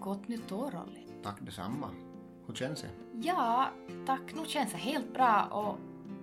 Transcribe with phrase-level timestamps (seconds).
[0.00, 1.06] Gott nytt år, Olli.
[1.22, 1.90] Tack detsamma.
[2.46, 2.88] Hur känns det?
[3.22, 3.68] Ja,
[4.06, 4.34] tack.
[4.34, 5.78] Nu känns det helt bra och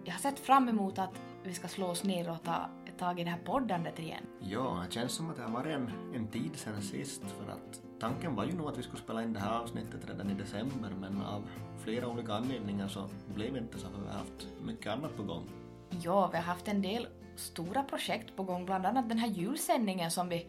[0.06, 3.24] jag har sett fram emot att vi ska slå oss ner och ta tag i
[3.24, 4.24] det här poddandet igen.
[4.40, 7.82] Ja, det känns som att det har varit en, en tid sedan sist för att
[8.00, 10.90] tanken var ju nog att vi skulle spela in det här avsnittet redan i december
[11.00, 11.44] men av
[11.84, 15.24] flera olika anledningar så blev det inte så för vi har haft mycket annat på
[15.24, 15.44] gång.
[15.90, 20.12] Ja, vi har haft en del stora projekt på gång, bland annat den här julsändningen
[20.12, 20.48] som vi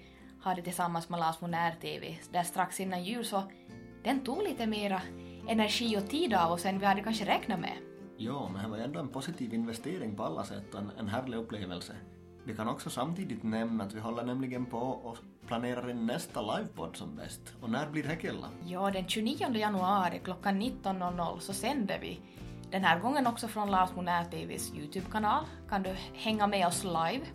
[0.48, 3.42] hade tillsammans med Lars Monär TV där strax innan jul så
[4.04, 5.02] den tog lite mera
[5.48, 7.76] energi och tid av oss än vi hade kanske räknat med.
[8.16, 11.36] Ja, men det var ändå en positiv investering på alla sätt och en, en härlig
[11.36, 11.92] upplevelse.
[12.44, 16.96] Vi kan också samtidigt nämna att vi håller nämligen på och planerar in nästa livepodd
[16.96, 17.54] som bäst.
[17.60, 18.48] Och när blir det Killa?
[18.64, 22.20] Ja, den 29 januari klockan 19.00 så sänder vi.
[22.70, 25.44] Den här gången också från Lars Monär TVs YouTube-kanal.
[25.68, 27.26] Kan du hänga med oss live?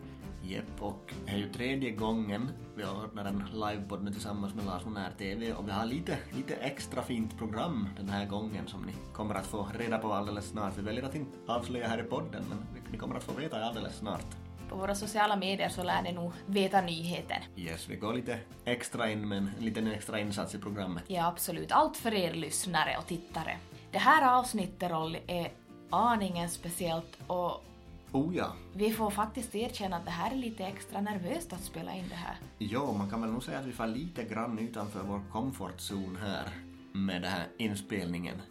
[0.43, 4.85] Jepp, och det är ju tredje gången vi ordnar en livepodd nu tillsammans med Lars
[4.85, 8.93] Monär TV och vi har lite, lite extra fint program den här gången som ni
[9.13, 10.77] kommer att få reda på alldeles snart.
[10.77, 12.57] Vi väljer att inte avslöja här i podden men
[12.91, 14.25] ni kommer att få veta alldeles snart.
[14.69, 17.41] På våra sociala medier så lär ni nog veta nyheten.
[17.55, 21.03] Yes, vi går lite extra in med en liten extra insats i programmet.
[21.07, 21.71] Ja, absolut.
[21.71, 23.57] Allt för er lyssnare och tittare.
[23.91, 25.51] Det här avsnittet, Rolly, är
[25.89, 27.65] aningen speciellt och
[28.13, 28.53] Oh ja.
[28.73, 32.15] vi får faktiskt erkänna att det här är lite extra nervöst att spela in det
[32.15, 32.37] här.
[32.57, 36.49] Jo, man kan väl nog säga att vi får lite grann utanför vår comfortzon här
[36.93, 38.41] med den här inspelningen.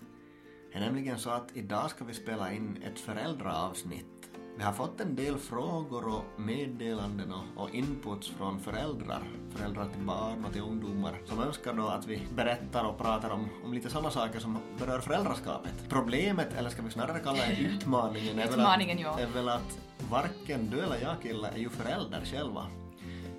[0.72, 4.30] Det är nämligen så att idag ska vi spela in ett föräldraavsnitt.
[4.56, 10.44] Vi har fått en del frågor och meddelanden och, inputs från föräldrar, föräldrar till barn
[10.44, 14.10] och till ungdomar, som önskar då att vi berättar och pratar om, om lite sådana
[14.10, 15.72] saker som berör föräldraskapet.
[15.88, 19.10] Problemet, eller ska vi snarare kalla det utmaningen, är, Utmaningen, väl ja.
[19.10, 19.78] att, är väl att
[20.10, 22.66] varken du eller jag Kille är ju förälder själva.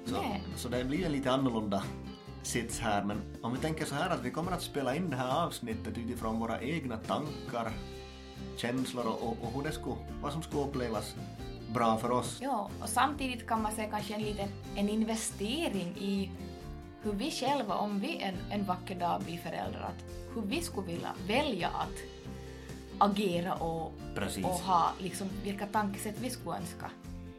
[0.05, 0.43] Så, Nej.
[0.55, 1.83] så det blir en lite annorlunda
[2.43, 5.15] sits här, men om vi tänker så här att vi kommer att spela in det
[5.15, 7.71] här avsnittet utifrån våra egna tankar,
[8.57, 11.15] känslor och, och, och hur det skulle, vad som skulle upplevas
[11.73, 12.39] bra för oss.
[12.41, 16.31] Ja, och samtidigt kan man säga kanske en liten en investering i
[17.03, 20.03] hur vi själva, om vi en, en vacker dag blir föräldrar, att
[20.35, 21.97] hur vi skulle vilja välja att
[22.97, 24.45] agera och, Precis.
[24.45, 26.91] och ha liksom vilka tankesätt vi skulle önska.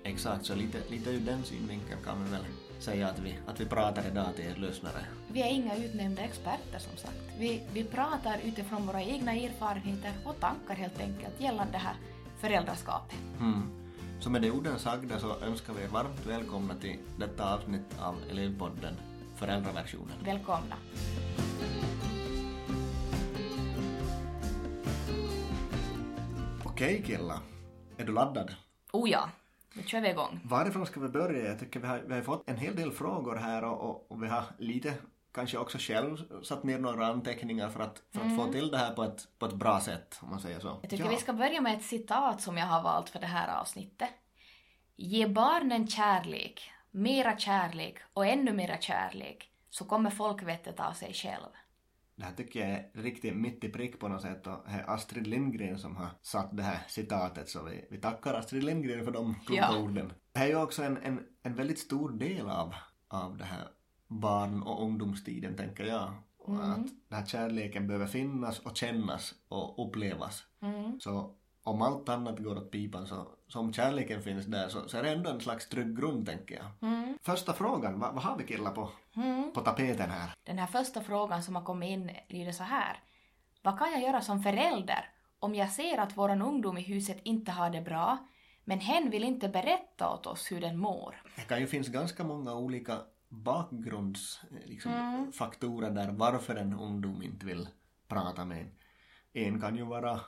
[0.02, 2.44] Exakt, så lite, lite ur den synvinkeln kan vi väl
[2.84, 5.06] säga att vi, att vi pratar idag till er lyssnare.
[5.32, 7.20] Vi är inga utnämnda experter som sagt.
[7.38, 11.96] Vi, vi pratar utifrån våra egna erfarenheter och tankar helt enkelt gällande det här
[12.40, 13.18] föräldraskapet.
[13.40, 13.62] Mm.
[14.20, 18.14] Så med de orden sagda så önskar vi er varmt välkomna till detta avsnitt av
[18.30, 18.94] Elevpodden
[19.36, 20.16] Föräldraversionen.
[20.24, 20.76] Välkomna!
[26.64, 27.40] Okej Killa,
[27.96, 28.54] är du laddad?
[28.92, 29.28] Oh ja,
[29.74, 30.40] nu kör vi igång.
[30.44, 31.48] Varifrån ska vi börja?
[31.48, 34.22] Jag tycker vi har, vi har fått en hel del frågor här och, och, och
[34.22, 34.94] vi har lite
[35.34, 38.94] kanske också själv satt ner några anteckningar för att, för att få till det här
[38.94, 40.78] på ett, på ett bra sätt, om man säger så.
[40.82, 41.10] Jag tycker Ja.
[41.10, 44.08] vi ska börja med ett citat som jag har valt för det här avsnittet.
[44.96, 51.46] Ge barnen kärlek, mera kärlek och ännu mera kärlek, så kommer folkvettet av sig själv.
[52.16, 54.90] Det här tycker jag är riktigt mitt i prick på något sätt och det är
[54.90, 59.12] Astrid Lindgren som har satt det här citatet så vi, vi tackar Astrid Lindgren för
[59.12, 59.78] de kloka Ja.
[59.78, 60.12] orden.
[60.32, 62.74] Det här är ju också en, en, en väldigt stor del av,
[63.08, 63.68] av det här
[64.08, 66.12] barn och ungdomstiden tänker jag.
[66.38, 66.76] Och Att
[67.08, 70.44] den här kärleken behöver finnas och kännas och upplevas.
[71.00, 74.98] Så om allt annat går åt pipan så, så om kärleken finns där så, så
[74.98, 76.66] är det ändå en slags trygg grund tänker jag.
[77.22, 78.90] Första frågan, vad, vad har vi killar på,
[79.54, 80.30] på tapeten här?
[80.44, 82.98] Den här första frågan som har kommit in lyder så här.
[83.62, 87.52] Vad kan jag göra som förälder om jag ser att våran ungdom i huset inte
[87.52, 88.18] har det bra,
[88.64, 91.22] men hen vill inte berätta åt oss hur den mår?
[91.36, 97.46] Det kan ju finnas ganska många olika bakgrundsfaktorer liksom, faktorer där varför en ungdom inte
[97.46, 97.68] vill
[98.08, 98.70] prata med en.
[99.32, 100.20] En kan ju vara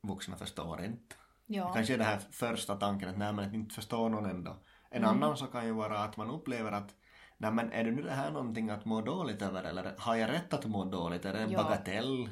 [0.00, 1.16] vuxna förstår inte.
[1.46, 1.72] Ja.
[1.74, 4.56] Kanske är det här första tanken att nej men inte förstår någon ändå.
[4.90, 6.94] En annan så kan ju vara att man upplever att
[7.38, 10.30] nej men är det nu det här någonting att må dåligt över eller har jag
[10.30, 11.24] rätt att må dåligt?
[11.24, 11.62] Är det en Ja.
[11.62, 12.28] bagatell?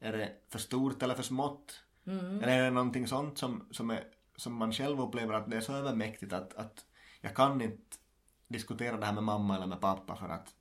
[0.00, 1.80] Är det för stort eller för smått?
[2.06, 4.04] Eller är det någonting sånt som, som, är,
[4.36, 6.84] som man själv upplever att det är så övermäktigt att, att
[7.20, 7.96] jag kan inte
[8.48, 10.54] diskutera det här med mamma eller med pappa för att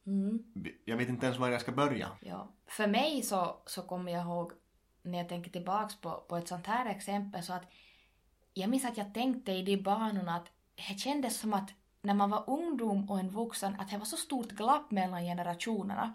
[0.86, 2.08] jag vet inte ens var jag ska börja.
[2.22, 2.52] Ja.
[2.68, 4.52] För mig så, så kommer jag ihåg
[5.02, 7.64] när jag tänker tillbaks på, på ett sånt här exempel så att
[8.54, 12.30] jag minns att jag tänkte i de banorna att det kändes som att när man
[12.30, 16.14] var ungdom och en vuxen att det var så stort glapp mellan generationerna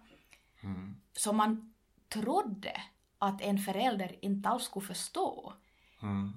[1.12, 1.74] så man
[2.08, 2.72] trodde
[3.18, 5.52] att en förälder inte alls skulle förstå.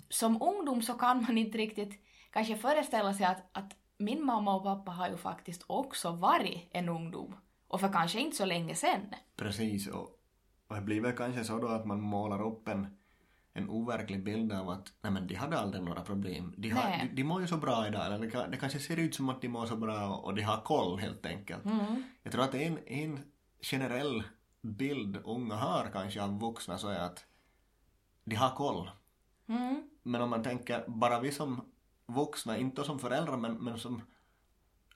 [0.09, 1.99] Som ungdom så kan man inte riktigt
[2.31, 6.89] kanske föreställa sig att, att min mamma och pappa har ju faktiskt också varit en
[6.89, 7.35] ungdom
[7.67, 9.15] Och för kanske inte så länge sen.
[9.35, 10.09] Precis, och,
[10.67, 12.97] och det blir väl kanske så då att man målar upp en,
[13.53, 16.53] en overklig bild av att nej men de hade aldrig några problem.
[16.57, 19.15] De, har, de, de mår ju så bra idag, eller det, det kanske ser ut
[19.15, 21.65] som att de mår så bra och, och de har koll helt enkelt.
[21.65, 22.03] Mm.
[22.23, 23.19] Jag tror att en, en
[23.61, 24.23] generell
[24.61, 27.25] bild unga har kanske av vuxna så är att
[28.23, 28.91] de har koll.
[29.47, 29.83] Mm.
[30.03, 31.61] Men om man tänker bara vi som
[32.05, 34.01] vuxna, inte som föräldrar men, men som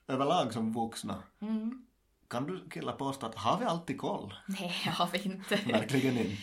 [0.06, 1.86] överlag som vuxna, Mm.
[2.28, 4.34] kan du killar påstå att har vi alltid koll?
[4.46, 5.56] Nej, har vi inte.
[5.56, 6.42] Verkligen inte.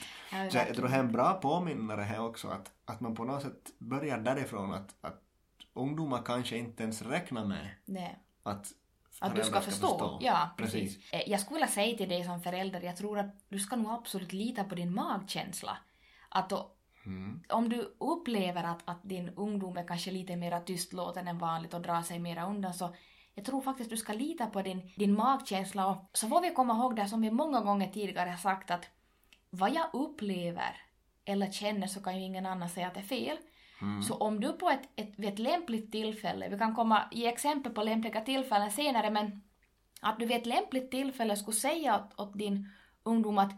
[0.52, 3.42] Så jag tror det är en bra påminnare här också att, att man på något
[3.42, 5.22] sätt börjar därifrån att, att
[5.74, 8.20] ungdomar kanske inte ens räknar med Nej.
[8.44, 8.68] att
[9.20, 10.18] Att du ska föräldrar förstå.
[10.22, 10.82] Ja, precis.
[10.96, 11.14] Precis.
[11.14, 13.92] Eh, Jag skulle vilja säga till dig som förälder, jag tror att du ska nog
[13.92, 15.78] absolut lita på din magkänsla.
[16.30, 16.70] Att då,
[17.06, 17.44] Mm.
[17.50, 21.82] om du upplever att, att din ungdom är kanske lite mer tystlåten än vanligt och
[21.82, 22.96] drar sig mera undan så
[23.34, 26.74] jag tror faktiskt du ska lita på din, din magkänsla och så får vi komma
[26.74, 28.90] ihåg det som vi många gånger tidigare har sagt att
[29.56, 30.82] vad jag upplever
[31.26, 33.38] eller känner så kan ju ingen annan säga att det är fel.
[34.08, 37.74] Så om du på ett, ett, vid ett lämpligt tillfälle, vi kan komma ge exempel
[37.74, 39.42] på lämpliga tillfällen senare, men
[40.02, 42.70] att du vid ett lämpligt tillfälle skulle säga åt, åt din
[43.04, 43.52] ungdom att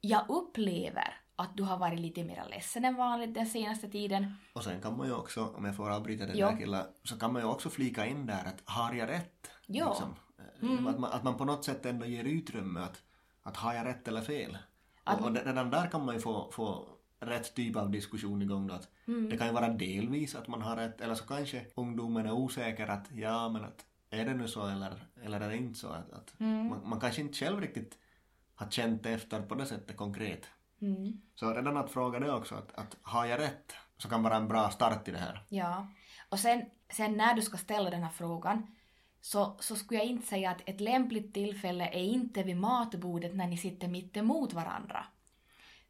[0.00, 4.34] jag upplever att du har varit lite mer ledsen än vanligt den senaste tiden.
[4.52, 6.50] Och sen kan man ju också, om jag får avbryta det Ja.
[6.50, 9.50] där killar, så kan man ju också flika in där att har jag rätt?
[9.66, 10.14] Liksom.
[10.62, 13.02] Eh, Att, man, att man på något sätt ändå ger utrymme att,
[13.42, 14.58] att har jag rätt eller fel?
[15.04, 16.88] Att- Och, redan där kan man ju få, få
[17.20, 18.74] rätt typ av diskussion igång då.
[18.74, 19.28] Att Mm.
[19.28, 22.86] Det kan ju vara delvis att man har rätt, eller så kanske ungdomen är osäker
[22.88, 25.88] att ja men att är det nu så eller, eller är det inte så?
[25.88, 26.68] Att, att Mm.
[26.68, 27.98] man, man kanske inte själv riktigt
[28.54, 30.46] har känt efter på det sättet konkret.
[30.80, 31.20] Mm.
[31.34, 33.72] Så redan att fråga det också, att, att har jag rätt?
[33.98, 35.42] Så kan vara en bra start i det här.
[35.48, 35.86] Ja.
[36.28, 36.62] Och sen,
[36.92, 38.66] sen när du ska ställa den här frågan
[39.20, 43.46] så, så skulle jag inte säga att ett lämpligt tillfälle är inte vid matbordet när
[43.46, 45.06] ni sitter mitt emot varandra.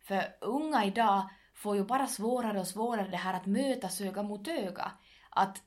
[0.00, 4.48] För unga idag får ju bara svårare och svårare det här att mötas öga mot
[4.48, 4.92] öga.
[5.30, 5.62] Att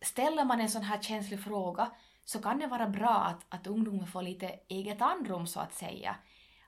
[0.00, 1.90] ställer man en sån här känslig fråga
[2.24, 6.16] så kan det vara bra att, att ungdomen får lite eget andrum så att säga.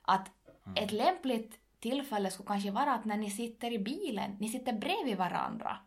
[0.02, 0.31] Att
[0.76, 5.17] ett lämpligt tillfälle skulle kanske vara att när ni sitter i bilen, ni sitter bredvid
[5.17, 5.78] varandra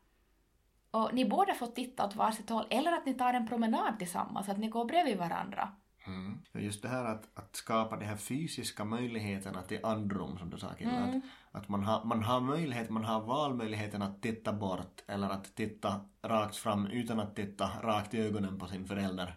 [0.97, 4.49] och ni båda får titta åt varsitt håll eller att ni tar en promenad tillsammans,
[4.49, 5.69] att ni går bredvid varandra.
[6.07, 6.39] Mm.
[6.53, 10.67] Just det här att, att skapa de här fysiska möjligheterna till andrum som du sa
[10.77, 10.91] Killa.
[10.91, 11.21] Mm.
[11.51, 15.55] Att, att man, har, man har möjlighet, man har valmöjligheten att titta bort eller att
[15.55, 19.35] titta rakt fram utan att titta rakt i ögonen på sin förälder.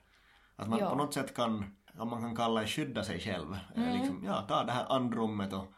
[0.57, 0.91] Att man Ja.
[0.91, 3.59] på något sätt kan, om man kan kalla det skydda sig själv.
[3.77, 3.89] Mm.
[3.89, 5.73] Eller Liksom, ja, ta det här andrummet och,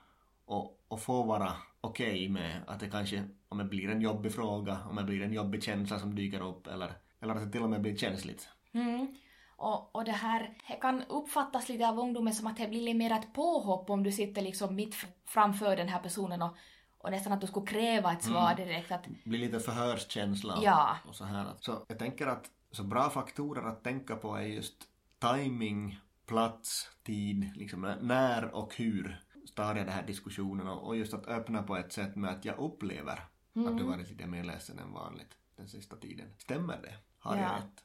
[0.44, 1.52] och, och få vara
[1.82, 5.32] okej med att det kanske, om det blir en jobbig fråga, om det blir en
[5.32, 8.48] jobbig känsla som dyker upp eller, eller att det till och med blir känsligt.
[8.72, 9.14] Mm.
[9.56, 12.98] Och, och det här det kan uppfattas lite av ungdomen som att det blir lite
[12.98, 14.94] mer ett påhopp om du sitter liksom mitt
[15.24, 16.56] framför den här personen och,
[16.98, 18.92] och nästan att du skulle kräva ett svar direkt.
[18.92, 20.96] Att, blir lite förhörskänsla Ja.
[21.08, 21.46] och så här.
[21.60, 24.74] Så jag tänker att så bra faktorer att tänka på är just
[25.18, 29.20] timing, plats, tid, liksom när och hur
[29.56, 32.58] jag den här diskussionen och, och just att öppna på ett sätt med att jag
[32.58, 33.12] upplever
[33.68, 36.34] att du varit lite mer ledsen än vanligt den sista tiden.
[36.38, 36.94] Stämmer det?
[37.18, 37.56] Har jag Ja.
[37.56, 37.84] rätt?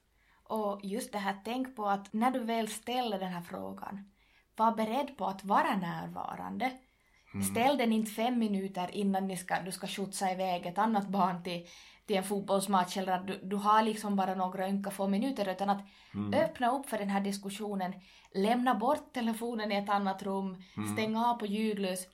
[0.50, 4.11] och just det här, tänk på att när du väl ställer den här frågan,
[4.56, 6.71] var beredd på att vara närvarande.
[7.52, 11.44] Ställ den inte fem minuter innan ni ska, du ska skjutsa iväg ett annat barn
[11.44, 11.68] till,
[12.07, 15.69] till en fotbollsmatch eller att du, du har liksom bara några ynka få minuter utan
[15.69, 15.81] att
[16.33, 17.94] öppna upp för den här diskussionen,
[18.35, 22.07] lämna bort telefonen i ett annat rum, stänga av på ljudlös.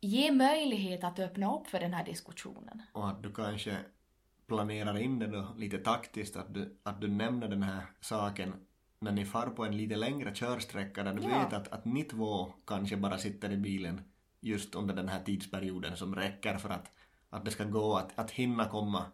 [0.00, 2.82] Ge möjlighet att öppna upp för den här diskussionen.
[2.92, 3.76] Och att du kanske
[4.46, 8.54] planerar in det då lite taktiskt, att du, att du nämner den här saken
[9.00, 11.28] när ni far på en lite längre körsträcka där du Ja.
[11.28, 14.00] vet att, att ni två kanske bara sitter i bilen
[14.40, 16.90] just under den här tidsperioden som räcker för att,
[17.30, 19.04] att det ska gå att, att hinna komma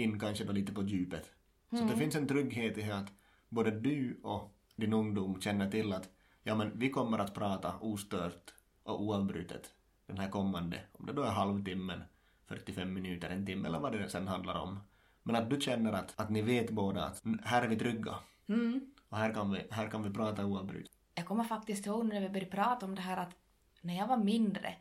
[0.00, 1.32] in kanske då lite på djupet.
[1.70, 3.12] Så att det finns en trygghet i att
[3.48, 6.08] både du och din ungdom känner till att
[6.42, 9.74] ja men vi kommer att prata ostört och oavbrutet
[10.06, 12.02] den här kommande, om det då är halvtimmen,
[12.46, 14.80] 45 minuter, en timme eller vad det sen handlar om.
[15.22, 18.14] Men att du känner att, att ni vet båda att "Mm, här är vi trygga
[18.48, 18.80] Mm.
[19.08, 20.92] och här kan vi, här kan vi prata oavbrutet.
[21.14, 23.36] Jag kommer faktiskt ihåg när vi började prata om det här att
[23.80, 24.74] när jag var mindre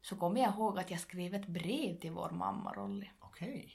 [0.00, 3.06] så kommer jag ihåg att jag skrev ett brev till vår mamma Rolly.
[3.18, 3.72] Okej.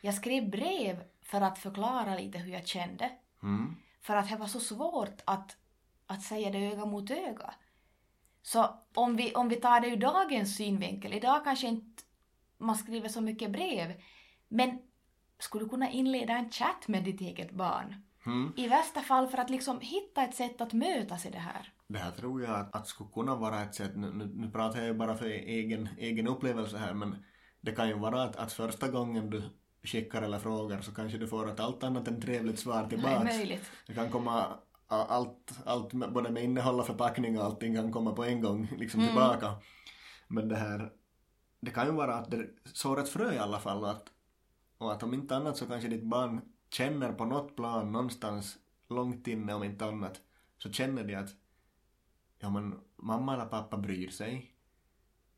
[0.00, 3.10] Jag skrev brev för att förklara lite hur jag kände.
[3.42, 3.76] Mm.
[4.00, 5.56] För att det var så svårt att,
[6.06, 7.54] att säga det öga mot öga.
[8.42, 12.02] Så om vi, om vi tar det ur dagens synvinkel, idag kanske inte
[12.58, 14.02] man skriver så mycket brev,
[14.48, 14.78] men
[15.38, 17.94] skulle du kunna inleda en chatt med ditt eget barn?
[18.26, 18.52] Mm.
[18.56, 21.72] I värsta fall för att liksom hitta ett sätt att mötas i det här.
[21.88, 24.78] Det här tror jag att, att skulle kunna vara ett sätt, nu, nu, nu pratar
[24.78, 27.24] jag ju bara för egen, egen upplevelse här, men
[27.60, 29.42] det kan ju vara att, att första gången du
[29.82, 32.88] skickar eller frågar så kanske du får ett allt annat än trevligt svar Det är
[32.88, 33.24] tillbaks.
[33.24, 33.70] möjligt.
[33.86, 38.24] Det kan komma allt, allt både med innehåll och förpackning och allting kan komma på
[38.24, 39.12] en gång liksom Mm.
[39.12, 39.54] tillbaka.
[40.28, 40.92] Men det här,
[41.60, 44.08] det kan ju vara att det sår ett frö i alla fall och att,
[44.78, 48.58] och att om inte annat så kanske ditt barn känner på något plan någonstans
[48.88, 50.20] långt inne om inte annat
[50.58, 51.30] så känner de att
[52.38, 54.54] ja men mamma eller pappa bryr sig.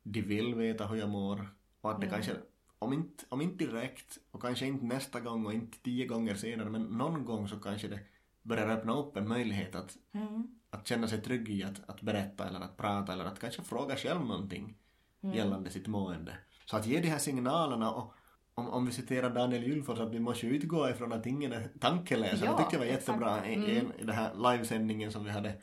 [0.02, 1.48] De vill veta hur jag mår
[1.80, 2.14] och att det Mm.
[2.22, 2.36] kanske
[2.82, 6.70] om inte, om inte direkt och kanske inte nästa gång och inte tio gånger senare
[6.70, 8.00] men någon gång så kanske det
[8.42, 10.48] börjar öppna upp en möjlighet att, Mm.
[10.70, 13.96] att känna sig trygg i att, att berätta eller att prata eller att kanske fråga
[13.96, 14.74] själv någonting
[15.22, 15.36] Mm.
[15.36, 16.32] gällande sitt mående.
[16.64, 18.14] Så att ge de här signalerna och
[18.54, 22.44] om, om vi citerar Daniel Gylfors att vi måste utgå ifrån att ingen är tankeläsare.
[22.46, 23.92] Ja, det tyckte jag var jättebra i, i, Mm.
[23.98, 25.54] i den här livesändningen som vi hade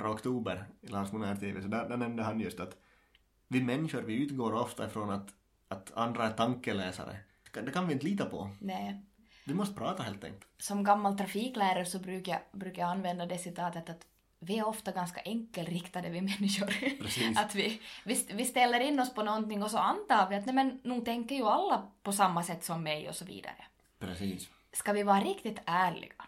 [0.00, 1.62] 2 oktober i Lars Monär TV.
[1.62, 2.76] Så där, där nämnde han just att
[3.48, 5.34] vi människor vi utgår ofta ifrån att,
[5.68, 7.16] att andra är tankeläsare.
[7.44, 8.50] Det kan- Det vi inte lita på.
[8.60, 9.02] Nej.
[9.44, 10.46] Vi måste prata helt enkelt.
[10.58, 14.06] Som gammal trafiklärare så brukar jag, brukar jag använda det citatet att
[14.38, 16.66] vi är ofta ganska enkelriktade vi människor.
[17.02, 17.38] Precis.
[17.38, 20.54] Att vi, vi, vi ställer in oss på någonting och så antar vi att nej
[20.54, 23.64] men nog tänker ju alla på samma sätt som mig och så vidare.
[23.98, 24.48] Precis.
[24.72, 26.24] Ska vi vara riktigt ärliga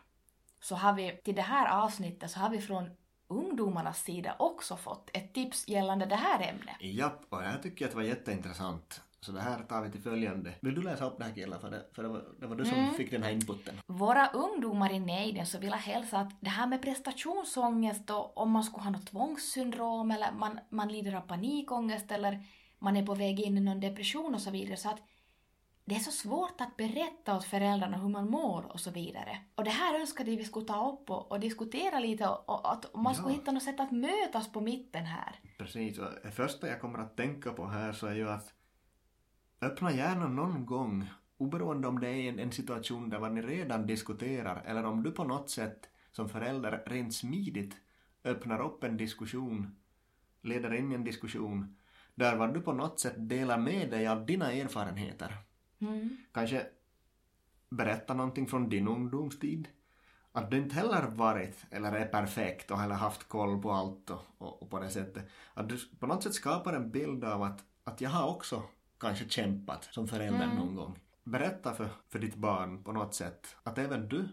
[0.61, 2.91] så har vi till det här avsnittet så har vi från
[3.29, 6.77] ungdomarnas sida också fått ett tips gällande det här ämnet.
[6.81, 9.03] Japp, och jag tycker att det var jätteintressant.
[9.21, 10.55] Så det här tar vi till följande.
[10.61, 11.61] Vill du läsa upp det här killen?
[11.61, 12.95] För det, för det, var, det var du som Mm.
[12.95, 13.75] fick den här inputen.
[13.87, 18.51] Våra ungdomar i nejden så vill jag hälsa att det här med prestationsångest och om
[18.51, 22.43] man skulle ha något tvångssyndrom eller man, man lider av panikångest eller
[22.79, 24.99] man är på väg in i någon depression och så vidare så att
[25.85, 29.39] det är så svårt att berätta åt föräldrarna hur man mår och så vidare.
[29.55, 32.95] Och det här önskade vi skulle ta upp och, och diskutera lite och, och att
[32.95, 33.39] man skulle Ja.
[33.39, 35.41] hitta något sätt att mötas på mitten här.
[35.59, 38.53] Precis, och det första jag kommer att tänka på här så är ju att
[39.61, 43.87] öppna gärna någon gång, oberoende om det är en, en situation där vad ni redan
[43.87, 47.77] diskuterar eller om du på något sätt som förälder rent smidigt
[48.25, 49.77] öppnar upp en diskussion,
[50.43, 51.77] leder in en diskussion
[52.15, 55.37] där vad du på något sätt delar med dig av dina erfarenheter.
[55.79, 56.17] Mm.
[56.33, 56.67] Kanske
[57.71, 59.69] berätta någonting från din ungdomstid.
[60.33, 64.21] Att du inte heller varit eller är perfekt och heller haft koll på allt och,
[64.39, 65.31] och, och på det sättet.
[65.55, 68.63] Att du på något sätt skapar en bild av att, att jag har också
[69.01, 70.57] kanske kämpat som förälder Mm.
[70.57, 70.99] någon gång.
[71.25, 74.29] Berätta för, för ditt barn på något sätt att även du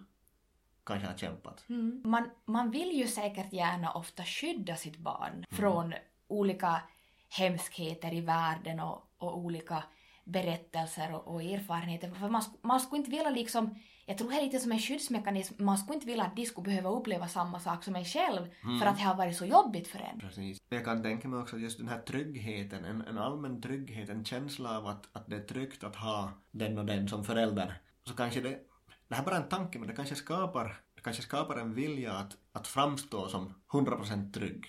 [0.86, 1.66] kanske har kämpat.
[1.70, 2.02] Mm.
[2.06, 5.94] Man, man vill ju säkert gärna ofta skydda sitt barn från
[6.28, 6.82] olika
[7.30, 9.84] hemskheter i världen och, och olika
[10.24, 12.12] berättelser och, och erfarenheter.
[12.12, 15.66] För man, man skulle inte vilja liksom, jag tror det är lite som en skyddsmekanism,
[15.66, 18.48] man skulle inte vilja att de skulle behöva uppleva samma sak som en själv
[18.80, 20.20] för att det har varit så jobbigt för en.
[20.20, 20.62] Precis.
[20.70, 24.26] Jag kan tänka mig också att just den här tryggheten, en, en allmän trygghet, en
[24.26, 27.82] känsla av att, att det är tryggt att ha den och den som förälder.
[28.04, 28.60] Så kanske det,
[29.08, 32.14] det här är bara en tanke, men det kanske skapar, det kanske skapar en vilja
[32.14, 34.66] att, att framstå som 100% trygg.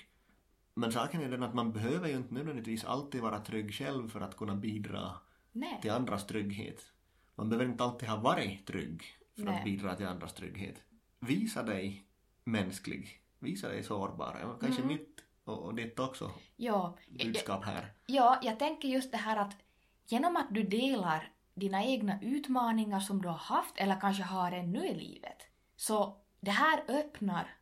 [0.74, 4.20] Men saken är den att man behöver ju inte nödvändigtvis alltid vara trygg själv för
[4.20, 5.12] att kunna bidra
[5.52, 5.78] Nej.
[5.82, 6.82] till andras trygghet.
[7.34, 9.02] Man behöver inte alltid ha varit trygg
[9.36, 9.58] för Nej.
[9.58, 10.82] att bidra till andras trygghet.
[11.20, 12.06] Visa dig
[12.44, 13.20] mänsklig.
[13.38, 14.56] Visa dig sårbar.
[14.60, 14.94] Kanske Mm.
[14.94, 17.92] mitt och, ditt också Ja, budskap här.
[18.06, 19.56] ja, jag tänker just det här att
[20.06, 24.86] genom att du delar dina egna utmaningar som du har haft eller kanske har ännu
[24.86, 25.42] i livet
[25.76, 27.54] så det här öppnar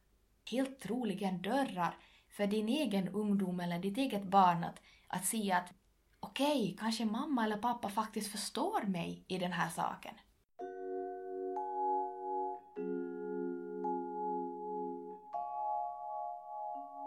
[0.50, 1.96] helt troligen dörrar
[2.30, 5.72] för din egen ungdom eller ditt eget barn att, att se att
[6.20, 10.14] okej, kanske mamma eller pappa faktiskt förstår mig i den här saken.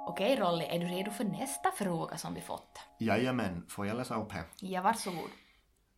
[0.07, 2.79] Okej Rolly, är du redo för nästa fråga som vi fått?
[2.99, 4.43] Jajamän, får jag läsa upp här?
[4.61, 5.29] Ja, varsågod.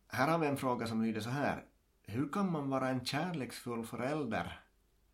[0.08, 1.64] Här har vi en fråga som lyder så här.
[2.02, 4.60] Hur kan man vara en kärleksfull förälder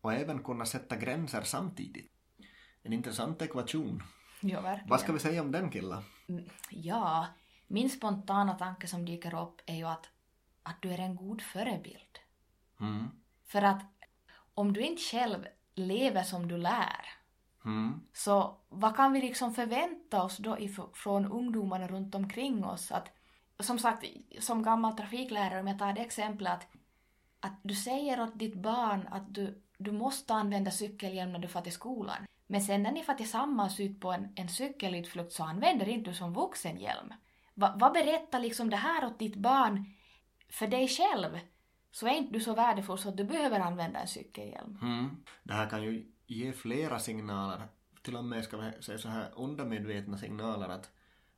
[0.01, 2.11] och även kunna sätta gränser samtidigt?
[2.83, 4.03] En intressant ekvation.
[4.41, 4.89] Ja, verkligen.
[4.89, 6.03] Vad ska vi säga om den killen?
[6.29, 7.27] Mm, Ja,
[7.67, 10.09] min spontana tanke som dyker upp är ju att,
[10.63, 12.19] att du är en god förebild.
[12.79, 13.07] Mm.
[13.45, 13.83] För att
[14.53, 17.05] om du inte själv lever som du lär,
[17.65, 18.01] Mm.
[18.13, 20.57] så vad kan vi liksom förvänta oss då
[20.93, 22.91] från ungdomarna runt omkring oss?
[22.91, 23.11] Att,
[23.59, 24.05] som sagt,
[24.39, 26.67] som gammal trafiklärare, om jag tar det exemplet att,
[27.39, 31.61] att du säger åt ditt barn att du, du måste använda cykelhjälm när du får
[31.61, 32.25] till skolan.
[32.47, 36.15] Men sen när ni får tillsammans ut på en, en cykelutflykt så använder inte du
[36.15, 37.13] som vuxen hjälm.
[37.53, 39.85] Va, vad berättar liksom det här åt ditt barn
[40.49, 41.39] för dig själv?
[41.97, 44.79] så är inte du så värdefull så att du behöver använda en cykelhjälm.
[44.81, 45.17] Mm.
[45.43, 47.61] Det här kan ju ge flera signaler,
[48.01, 50.89] till och med ska vi säga så här undermedvetna signaler att,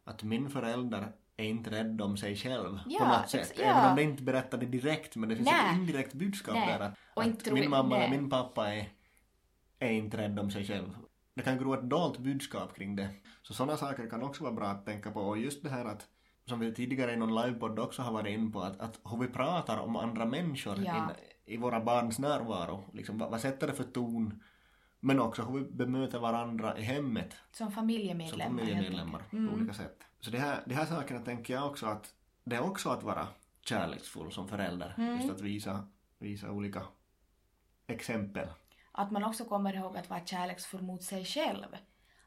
[0.04, 3.54] att min förälder är inte rädd om sig själv Ja, på något sätt.
[3.58, 3.64] ja.
[3.64, 5.70] Även om det inte berättar det direkt men det finns Nej.
[5.72, 6.68] ett indirekt budskap Nej.
[6.68, 6.98] där att,
[7.46, 8.90] att min mamma eller min pappa är,
[9.80, 10.98] är inte rädd om sig själv.
[11.34, 13.10] Det kan gro ett dolt budskap kring det.
[13.42, 16.08] Så sådana saker kan också vara bra att tänka på och just det här att
[16.46, 19.28] som vi tidigare i någon livepodd också har varit in på att, att hur vi
[19.28, 20.98] pratar om andra människor Ja.
[20.98, 21.04] in,
[21.46, 22.84] i våra barns närvaro.
[22.94, 24.44] Liksom, vad, vad sätter det för ton?
[25.00, 28.46] Men också hur vi bemöter varandra i hemmet Som som familjemedlemmar.
[28.46, 29.34] helt familjemedlemmar enkelt.
[29.34, 29.48] Mm.
[29.50, 30.04] på olika sätt.
[30.20, 32.14] Så det här, de här sakerna tänker jag också att
[32.44, 33.28] det är också att vara
[33.66, 34.94] kärleksfull som förälder.
[34.98, 35.16] Mm.
[35.18, 35.88] Just att visa,
[36.20, 36.82] visa olika
[37.88, 38.48] exempel.
[38.92, 41.68] Att man också kommer ihåg att vara kärleksfull mot sig själv.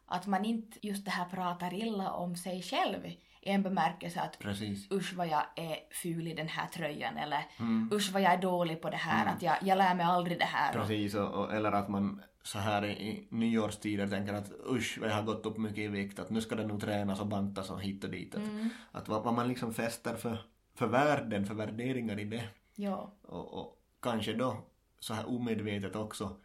[0.06, 3.18] Att man inte just det här pratar illa om sig själv i
[3.50, 4.90] en bemärkelse att Precis.
[4.92, 7.90] usch vad jag är ful i den här tröjan eller Mm.
[7.92, 10.44] usch vad jag är dålig på det här, att jag, jag lär mig aldrig det
[10.44, 10.72] här.
[10.72, 15.22] Precis, och, och, eller att man så här i, nyårstider tänker att usch, jag har
[15.22, 18.04] gått upp mycket i vikt, att nu ska det nog tränas och bantas och hit
[18.04, 18.34] och dit.
[18.34, 18.68] Att, Mm.
[18.92, 20.38] att vad, vad man liksom fäster för,
[20.74, 22.48] för värden, för värderingar i det.
[22.76, 24.56] ja, Och, och kanske då
[24.98, 26.36] så här omedvetet också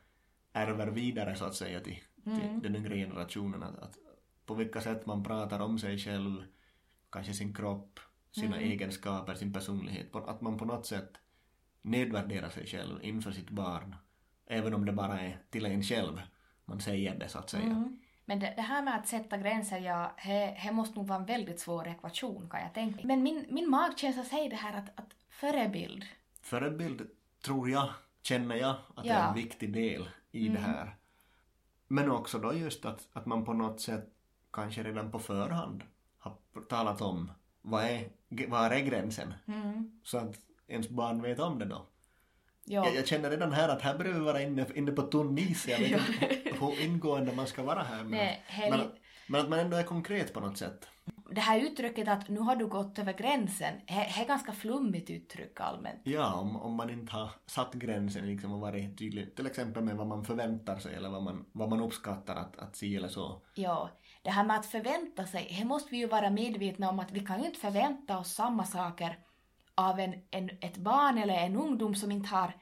[0.54, 3.64] ärver vidare så att säga till, till den yngre generationen.
[3.64, 3.98] Att, att
[4.46, 6.44] på vilka sätt man pratar om sig själv,
[7.10, 8.00] kanske sin kropp,
[8.32, 10.16] sina egenskaper, sin personlighet.
[10.16, 11.12] Att man på något sätt
[11.82, 13.96] nedvärderar sig själv inför sitt barn.
[14.48, 16.22] Även om det bara är till en själv
[16.68, 17.64] man säger det så att säga.
[17.64, 18.00] Mm.
[18.26, 20.16] Men det, det här med att sätta gränser, ja,
[20.64, 23.08] det, måste nog vara en väldigt svår ekvation kan jag tänka.
[23.08, 26.06] Men min, min magkänsla säger det här att, att förebild,
[26.42, 27.10] Förebild
[27.42, 27.90] tror jag,
[28.24, 29.28] känner jag, att det är Ja.
[29.28, 30.96] en viktig del i det här.
[31.88, 34.14] Men också då just att, att man på något sätt
[34.52, 35.84] kanske redan på förhand
[36.18, 36.38] har
[36.70, 38.10] talat om vad är,
[38.48, 39.34] vad är gränsen?
[39.48, 40.00] mm.
[40.04, 40.36] Så att
[40.68, 41.86] ens barn vet om det då.
[42.68, 45.38] Ja, Jag, jag känner redan här att här börjar vi vara inne, inne på tunn
[45.38, 45.68] is.
[45.68, 47.98] Jag vet inte hur ingående man ska vara här.
[47.98, 48.80] Men, Nej, här men,
[49.28, 50.88] men att man ändå är konkret på något sätt.
[51.32, 55.10] det här uttrycket att nu har du gått över gränsen, det det är ganska flummigt
[55.10, 56.00] uttryck allmänt.
[56.04, 59.96] Ja, om, om man inte har satt gränsen liksom och varit tydlig, till exempel med
[59.96, 63.42] vad man förväntar sig eller vad man, vad man uppskattar att, att se eller så.
[63.54, 63.90] Ja,
[64.22, 67.20] det här med att förvänta sig, det måste vi ju vara medvetna om att vi
[67.20, 69.18] kan ju inte förvänta oss samma saker
[69.78, 72.54] av en, en, ett barn eller en ungdom som inte har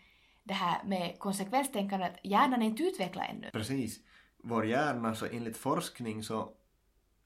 [0.43, 3.49] det här med konsekvenstänkandet, hjärnan är inte utvecklad ännu.
[3.51, 3.99] Precis.
[4.37, 6.49] Vår hjärna, så enligt forskning så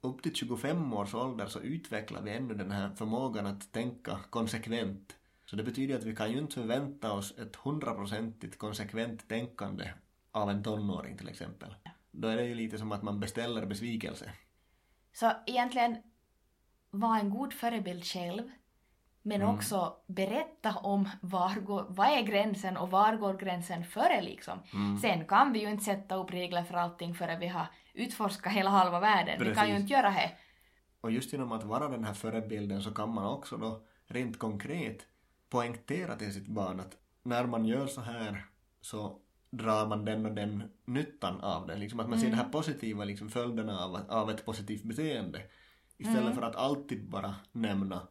[0.01, 5.15] upp till 25 års ålder så utvecklar vi ännu den här förmågan att tänka konsekvent.
[5.45, 9.91] Så det betyder att vi kan ju inte förvänta oss ett hundraprocentigt konsekvent tänkande
[10.31, 11.75] av en tonåring till exempel.
[12.11, 14.31] Då är det ju lite som att man beställer besvikelse.
[15.13, 15.97] Så egentligen
[16.91, 18.51] var en god förebild själv,
[19.29, 24.59] men också berätta om var går, vad är gränsen och var går gränsen före liksom.
[25.01, 28.69] Sen kan vi ju inte sätta upp regler för allting förrän vi har utforskat hela
[28.69, 29.39] halva världen.
[29.39, 29.81] Vi kan ju Precis.
[29.81, 30.31] inte göra det.
[31.01, 35.05] Och just genom att vara den här förebilden så kan man också då rent konkret
[35.49, 38.45] poängtera till sitt barn att när man gör så här
[38.81, 41.75] så drar man den och den nyttan av det.
[41.75, 45.41] Liksom att man ser de här positiva liksom följderna av, av ett positivt beteende.
[45.97, 48.07] Istället för att alltid bara nämna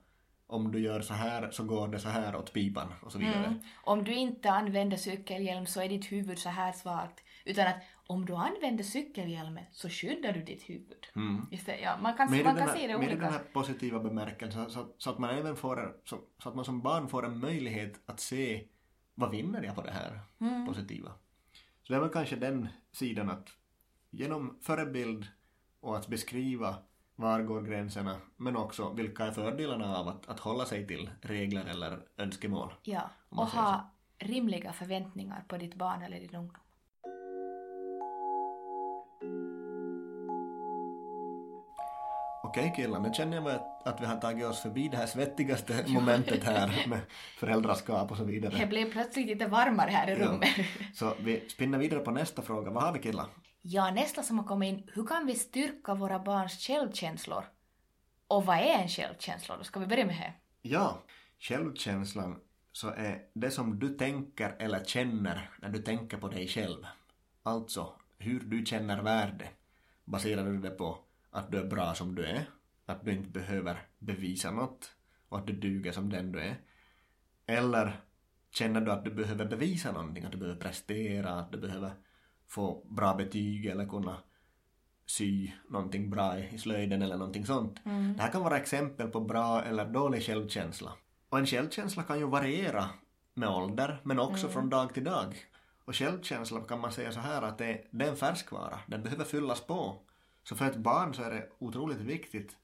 [0.49, 3.45] om du gör så här så går det så här åt pipan och så vidare.
[3.45, 3.59] Mm.
[3.85, 7.21] Om du inte använder cykelhjälm så är ditt huvud så här svagt.
[7.45, 11.07] Utan att om du använder cykelhjälmen så skyddar du ditt huvud.
[11.51, 13.21] Istället, ja, man kan, Med, man kan här, se det med olika.
[13.23, 16.81] den här positiva bemärkelsen så, så att man även får så, så att man som
[16.83, 18.65] barn får en möjlighet att se
[19.15, 20.67] vad vinner jag på det här Mm.
[20.67, 21.13] positiva.
[21.83, 23.49] Så det är väl kanske den sidan att
[24.11, 25.27] genom förebild
[25.81, 26.77] och att beskriva
[27.21, 31.65] var går gränserna men också vilka är fördelarna av att, att hålla sig till regler
[31.65, 32.73] eller önskemål.
[32.83, 36.61] Ja, och ha rimliga förväntningar på ditt barn eller din ungdom.
[42.43, 43.49] Okej killar, nu känner jag
[43.85, 47.01] att, vi har tagit oss förbi det här svettigaste momentet här med
[47.39, 48.55] föräldraskap och så vidare.
[48.59, 50.27] Det blev plötsligt lite varmare här i Ja.
[50.27, 50.49] rummet.
[50.95, 52.71] Så vi spinner vidare på nästa fråga.
[52.71, 53.27] Vad har vi killar?
[53.63, 54.91] Ja, nästa som har kommit in.
[54.95, 57.45] Hur kan vi styrka våra barns självkänslor?
[58.27, 59.57] Och vad är en självkänsla?
[59.57, 60.35] Då ska vi börja med det.
[60.69, 61.03] Ja,
[61.39, 62.41] självkänslan
[62.73, 66.87] så är det som du tänker eller känner när du tänker på dig själv.
[67.43, 69.49] Alltså, hur du känner värde.
[70.05, 70.99] Baserar du det på
[71.31, 72.51] att du är bra som du är,
[72.87, 74.95] att du inte behöver bevisa något
[75.29, 76.57] och att du duger som den du är.
[77.47, 78.01] Eller
[78.51, 81.93] känner du att du behöver bevisa någonting, att du behöver prestera, att du behöver
[82.49, 84.17] få bra betyg eller kunna
[85.07, 87.81] sy någonting bra i slöjden eller någonting sånt.
[88.17, 90.93] Det här kan vara exempel på bra eller dålig självkänsla.
[91.29, 92.91] Och en självkänsla kan ju variera
[93.35, 95.35] med ålder, men också från dag till dag.
[95.85, 99.25] Och självkänsla kan man säga så här att det, det är en färskvara, den behöver
[99.25, 100.03] fyllas på.
[100.43, 102.57] Så för ett barn så är det otroligt viktigt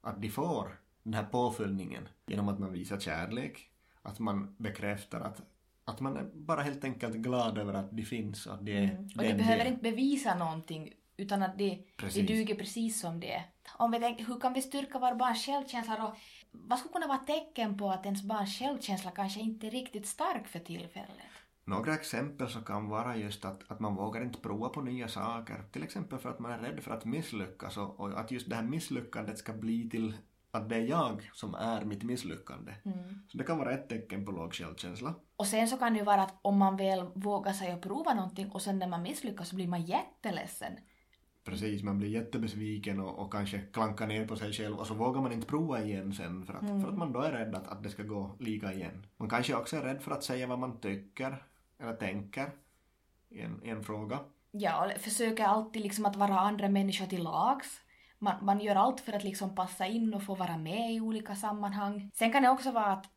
[0.00, 3.70] att de får den här påfyllningen genom att man visar kärlek,
[4.02, 5.42] att man bekräftar att,
[5.86, 8.82] att man är bara helt enkelt glad över att de finns och att de är
[8.90, 9.04] Mm.
[9.16, 9.68] Och de behöver är.
[9.68, 12.26] inte bevisa någonting utan att de, de Precis.
[12.28, 13.42] duger precis som det är.
[13.78, 16.16] Om vi tänker, hur kan vi styrka våra barns självkänsla då?
[16.52, 20.48] Vad skulle kunna vara tecken på att ens barns självkänsla kanske inte är riktigt stark
[20.48, 21.26] för tillfället?
[21.64, 25.64] Några exempel så kan vara just att, att man vågar inte prova på nya saker.
[25.72, 28.56] Till exempel för att man är rädd för att misslyckas och, och att just det
[28.56, 30.14] här misslyckandet ska bli till
[30.56, 32.72] att det är jag som är mitt misslyckande.
[33.28, 35.14] Så det kan vara ett tecken på låg självkänsla.
[35.36, 38.14] Och sen så kan det ju vara att om man väl vågar sig att prova
[38.14, 40.72] någonting och sen när man misslyckas så blir man jätteledsen.
[41.44, 45.20] Precis, man blir jättebesviken och, och kanske klankar ner på sig själv och så vågar
[45.20, 47.82] man inte prova igen sen för att, för att man då är rädd att, att
[47.82, 49.06] det ska gå lika igen.
[49.16, 51.42] Man kanske också är rädd för att säga vad man tycker
[51.78, 52.50] eller tänker
[53.28, 54.18] i en, i en fråga.
[54.50, 57.80] Ja, och försöker alltid liksom att vara andra människor till lags.
[58.18, 61.36] Man, man gör allt för att liksom passa in och få vara med i olika
[61.36, 62.10] sammanhang.
[62.14, 63.10] Sen kan det också vara att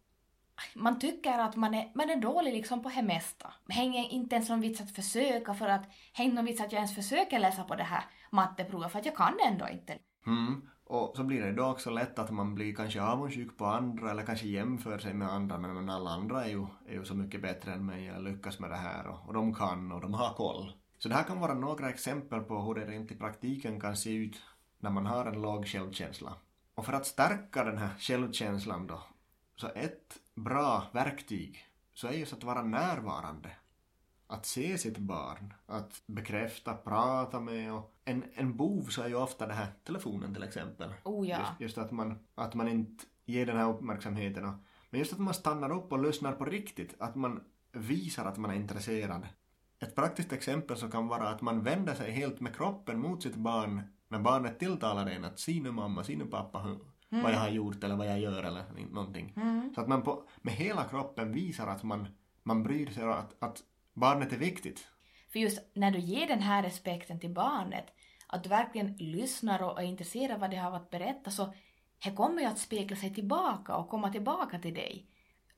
[0.76, 3.54] man tycker att man är, man är dålig liksom på det mesta.
[3.68, 6.96] Hänger inte ens någon vits att försöka för att hänger någon vits att jag ens
[6.96, 9.98] försöker läsa på det här matteprovet för att jag kan det ändå inte.
[10.28, 10.62] Mm.
[10.86, 14.26] Och så blir det då också lätt att man blir kanske avundsjuk på andra eller
[14.26, 17.74] kanske jämför sig med andra men, alla andra är ju, är ju så mycket bättre
[17.74, 20.74] än mig och lyckas med det här och, och de kan och de har koll.
[20.98, 24.16] Så det här kan vara några exempel på hur det rent i praktiken kan se
[24.16, 24.42] ut
[24.80, 26.34] när man har en låg självkänsla.
[26.76, 29.04] Och för att stärka den här självkänslan då,
[29.56, 33.52] så ett bra verktyg så är just att vara närvarande.
[34.28, 39.16] Att se sitt barn, att bekräfta, prata med och en, en bov så är ju
[39.16, 40.94] ofta det här telefonen till exempel.
[41.04, 41.40] Oh ja.
[41.40, 44.46] Just, just att, man, att man inte ger den här uppmärksamheten.
[44.46, 44.54] Och,
[44.90, 46.96] men just att man stannar upp och lyssnar på riktigt.
[47.00, 49.28] Att man visar att man är intresserad.
[49.80, 53.36] Ett praktiskt exempel så kan vara att man vänder sig helt med kroppen mot sitt
[53.36, 57.40] barn när barnet tilltalar en att se nu mamma, se nu pappa hur, vad jag
[57.40, 59.34] har gjort eller vad jag gör eller någonting.
[59.76, 62.08] Så att man på, med hela kroppen visar att man,
[62.44, 64.88] man bryr sig och att, att barnet är viktigt.
[65.32, 67.86] För just när du ger den här respekten till barnet,
[68.28, 71.54] att du verkligen lyssnar och är intresserad av vad det har att berätta, så
[72.04, 75.06] det kommer ju att spegla sig tillbaka och komma tillbaka till dig.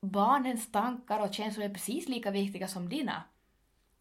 [0.00, 3.22] Barnens tankar och känslor är precis lika viktiga som dina.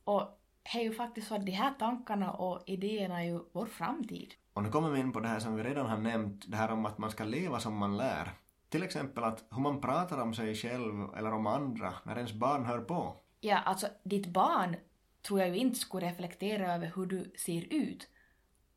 [0.03, 3.65] Och det är ju faktiskt så att de här tankarna och idéerna är ju vår
[3.65, 4.33] framtid.
[4.53, 6.71] Och nu kommer vi in på det här som vi redan har nämnt, det här
[6.71, 8.31] om att man ska leva som man lär.
[8.69, 12.65] Till exempel att hur man pratar om sig själv eller om andra när ens barn
[12.65, 13.15] hör på.
[13.39, 14.75] Ja, alltså ditt barn
[15.21, 18.07] tror jag ju inte skulle reflektera över hur du ser ut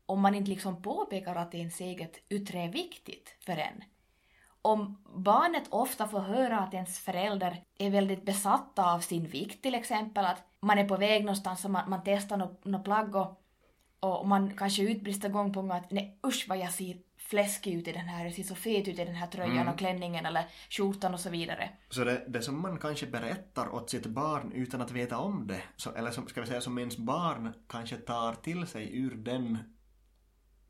[0.05, 3.83] om man inte liksom påpekar att ens eget yttre är viktigt för en.
[4.61, 9.75] Om barnet ofta får höra att ens förälder är väldigt besatta av sin vikt till
[9.75, 13.41] exempel, att man är på väg någonstans och man, man testar något no plagg och,
[14.13, 17.87] och man kanske utbrister gång på gång att nej usch vad jag ser fläskig ut
[17.87, 20.45] i den här, jag ser så fet ut i den här tröjan och klänningen eller
[20.69, 21.69] skjortan och så vidare.
[21.89, 25.61] Så det, det som man kanske berättar åt sitt barn utan att veta om det,
[25.75, 29.57] så, eller som, ska vi säga som ens barn kanske tar till sig ur den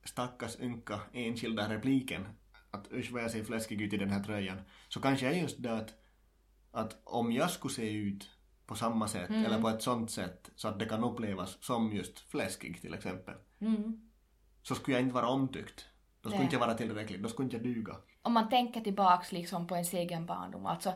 [0.04, 2.28] stackars ynka enskilda repliken
[2.72, 5.64] att usch vad jag ser fläskig ut i den här tröjan, så kanske är just
[5.64, 5.94] det att,
[6.72, 8.30] att om jag skulle se ut
[8.66, 12.20] på samma sätt eller på ett sånt sätt så att det kan upplevas som just
[12.20, 14.10] fläskig till exempel, Mm.
[14.62, 15.86] så skulle jag inte vara omtyckt.
[16.22, 16.44] Då skulle Nej.
[16.44, 17.96] inte jag vara tillräcklig, då skulle inte jag duga.
[18.22, 20.94] om man tänker tillbaks liksom på ens egen barndom, alltså,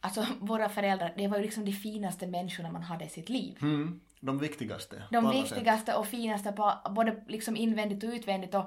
[0.00, 3.58] alltså våra föräldrar, det var ju liksom de finaste människorna man hade i sitt liv.
[3.62, 5.02] Mm, de viktigaste.
[5.10, 5.52] De alla sätt.
[5.52, 8.64] viktigaste och finaste på både liksom invändigt och utvändigt och,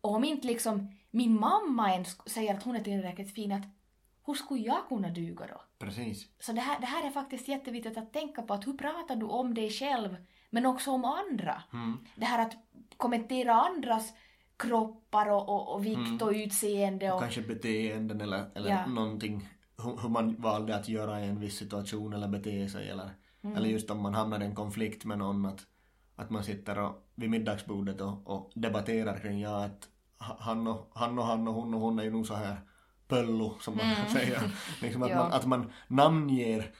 [0.00, 3.62] och om inte liksom min mamma ens säger att hon är tillräckligt fin, att
[4.26, 5.60] hur skulle jag kunna duga då?
[5.78, 6.26] Precis.
[6.40, 9.26] Så det här, det här är faktiskt jätteviktigt att tänka på, att hur pratar du
[9.26, 10.16] om dig själv,
[10.50, 11.62] men också om andra?
[11.72, 11.98] Mm.
[12.16, 12.52] Det här att
[12.96, 14.12] kommentera andras
[14.56, 17.20] kroppar och, och, och vikt och utseende och...
[17.20, 18.86] Kanske beteenden eller, eller Ja.
[18.86, 19.48] någonting,
[19.84, 23.10] hur, hur man valde att göra i en viss situation eller bete sig eller,
[23.44, 23.56] Mm.
[23.56, 25.66] eller just om man hamnar i en konflikt med någon att,
[26.16, 30.90] att man sitter och, vid middagsbordet och, och debatterar kring ja att ha- han och,
[30.94, 32.56] han och han och hon och hon är ju nog så här
[33.12, 34.40] pöllo som man säger.
[34.80, 35.18] Liksom att, Mm.
[35.18, 35.22] Ja.
[35.22, 36.74] man, att man namnger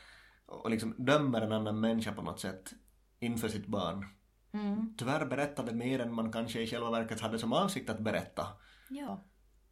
[0.46, 2.72] och liksom dömer en annan människa på något sätt
[3.20, 4.06] inför sitt barn.
[4.52, 4.94] Mm.
[4.98, 8.46] Tyvärr berättade mer än man kanske i själva verket hade som avsikt att berätta.
[8.90, 9.24] Ja.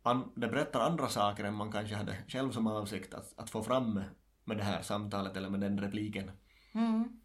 [0.03, 3.62] An, det berättar andra saker än man kanske hade själv som avsikt att, att få
[3.62, 4.05] fram med,
[4.44, 6.31] med det här samtalet eller med den repliken.
[6.75, 7.20] Mm.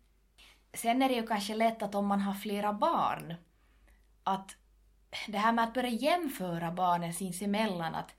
[0.73, 3.33] Sen är det ju kanske lätt att om man har flera barn,
[4.23, 4.55] att
[5.27, 8.15] det här med att börja jämföra barnen sinsemellan, att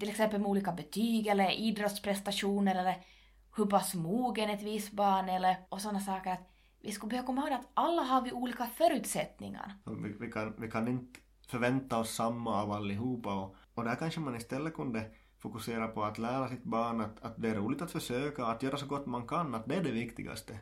[0.00, 3.04] till exempel med olika betyg eller idrottsprestationer eller
[3.56, 6.32] hur pass mogen ett visst barn eller och sådana saker.
[6.32, 6.48] Att
[6.80, 9.74] vi skulle behöva komma ihåg att alla har vi olika förutsättningar.
[9.84, 14.20] Vi, vi, kan, vi kan inte förvänta oss samma av allihopa och, och där kanske
[14.20, 17.90] man istället kunde fokusera på att lära sitt barn att, att det är roligt att
[17.90, 20.58] försöka, att göra så gott man kan, att det är det viktigaste.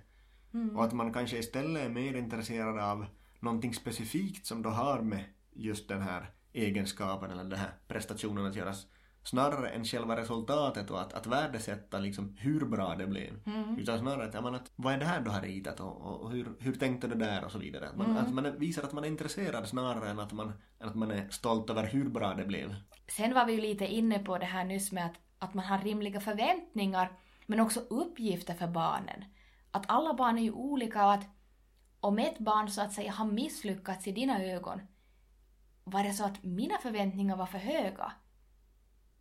[0.54, 0.76] Mm.
[0.76, 3.06] Och att man kanske istället är mer intresserad av
[3.40, 8.56] någonting specifikt som då har med just den här egenskapen eller den här prestationen att
[8.56, 8.74] göra
[9.26, 13.46] snarare än själva resultatet och att, att värdesätta liksom hur bra det blev.
[13.46, 13.78] Mm.
[13.78, 16.20] Utan snarare att, ja, men att vad är det här du har ritat och, och,
[16.20, 17.88] och hur, hur tänkte du där och så vidare.
[17.88, 18.16] Att man, Mm.
[18.16, 21.70] att man visar att man är intresserad snarare än att man, att man är stolt
[21.70, 22.74] över hur bra det blev.
[23.08, 25.78] Sen var vi ju lite inne på det här nyss med att, att man har
[25.78, 27.12] rimliga förväntningar
[27.46, 29.24] men också uppgifter för barnen.
[29.70, 31.24] Att alla barn är ju olika och att
[32.00, 34.80] om ett barn så att säga har misslyckats i dina ögon
[35.84, 38.12] var det så att mina förväntningar var för höga.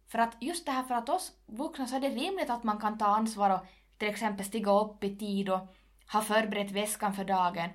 [0.08, 2.80] För att just det här för att oss vuxna så är det rimligt att man
[2.80, 3.60] kan ta ansvar och
[3.98, 5.76] till exempel stiga upp i tid och
[6.14, 7.70] ha förberett väskan för dagen.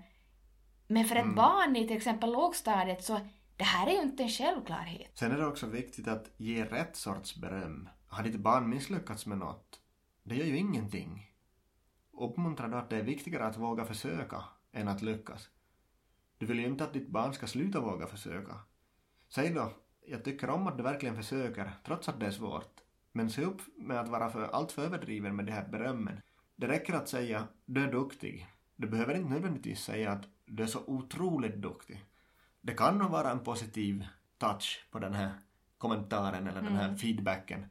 [0.86, 1.34] Men för ett Mm.
[1.34, 3.20] barn i till exempel lågstadiet så
[3.56, 5.10] det här är ju inte en självklarhet.
[5.18, 7.88] Sen är det också viktigt att ge rätt sorts beröm.
[8.06, 9.80] Har ditt barn misslyckats med något?
[10.22, 11.26] Det gör ju ingenting.
[12.12, 15.48] Uppmuntra då att det är viktigare att våga försöka än att lyckas.
[16.38, 18.54] Du vill ju inte att ditt barn ska sluta våga försöka.
[19.28, 19.72] Säg då,
[20.06, 22.80] jag tycker om att du verkligen försöker, trots att det är svårt.
[23.12, 26.20] Men se upp med att vara för allt för överdriven med de här berömmen.
[26.56, 28.46] Det räcker att säga, du är duktig.
[28.76, 32.04] Du behöver inte nödvändigtvis säga att du är så otroligt duktig.
[32.60, 34.06] Det kan nog vara en positiv
[34.38, 35.30] touch på den här
[35.78, 36.96] kommentaren eller den här Mm.
[36.96, 37.66] feedbacken.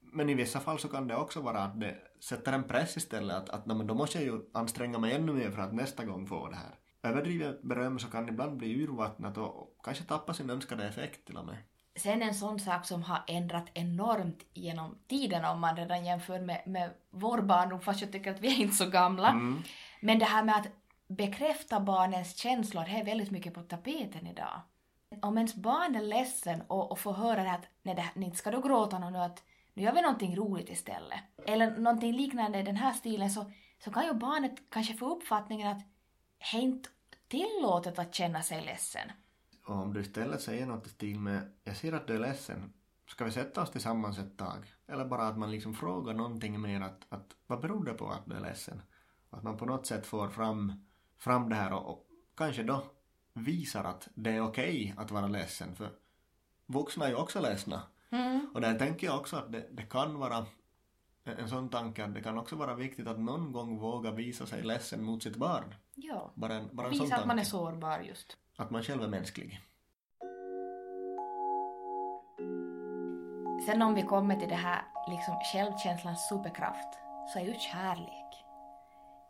[0.00, 3.36] Men i vissa fall så kan det också vara att det sätter en press istället
[3.36, 6.04] att, att "Nej, men då måste jag ju anstränga mig ännu mer för att nästa
[6.04, 6.74] gång få det här.
[7.02, 11.46] Överdrivet beröm så kan ibland bli urvattnat och kanske tappa sin önskade effekt till och
[11.46, 11.56] med.
[11.96, 16.62] Sen en sån sak som har ändrat enormt genom tiden om man redan jämför med,
[16.66, 19.28] med vår barndom, fast jag tycker att vi är inte så gamla.
[19.28, 19.62] Mm.
[20.00, 20.66] Men det här med att
[21.08, 24.60] bekräfta barnens känslor, det är väldigt mycket på tapeten idag.
[25.22, 28.50] Om ens barn är ledsen och, och får höra det att nej, det, inte ska
[28.50, 29.42] du gråta nu, att
[29.74, 31.20] nu gör vi någonting roligt istället.
[31.46, 33.52] Eller någonting liknande i den här stilen så,
[33.84, 35.82] så kan ju barnet kanske få uppfattningen att
[36.38, 36.88] det är inte
[37.28, 39.12] tillåtet att känna sig ledsen.
[39.66, 42.72] Och om du istället säger något i stil med jag ser att du är ledsen,
[43.06, 44.74] ska vi sätta oss tillsammans ett tag?
[44.86, 48.26] Eller bara att man liksom frågar någonting mer att, att vad beror det på att
[48.26, 48.82] du är ledsen?
[49.30, 50.84] Att man på något sätt får fram,
[51.16, 52.84] fram det här och, och kanske då
[53.32, 55.90] visar att det är okej att vara ledsen för
[56.66, 57.82] vuxna är ju också ledsna.
[58.10, 58.50] Mm.
[58.54, 60.46] Och där tänker jag också att det, det kan vara
[61.24, 64.62] en sån tanke att det kan också vara viktigt att någon gång våga visa sig
[64.62, 65.74] ledsen mot sitt barn.
[65.94, 66.32] Ja.
[66.34, 67.50] Bara en, bara en Visa att man är tanke.
[67.50, 68.36] sårbar just.
[68.56, 69.60] Att man själv är mänsklig.
[73.66, 76.98] Sen om vi kommer till det här liksom självkänslans superkraft
[77.32, 78.44] så är ju kärlek.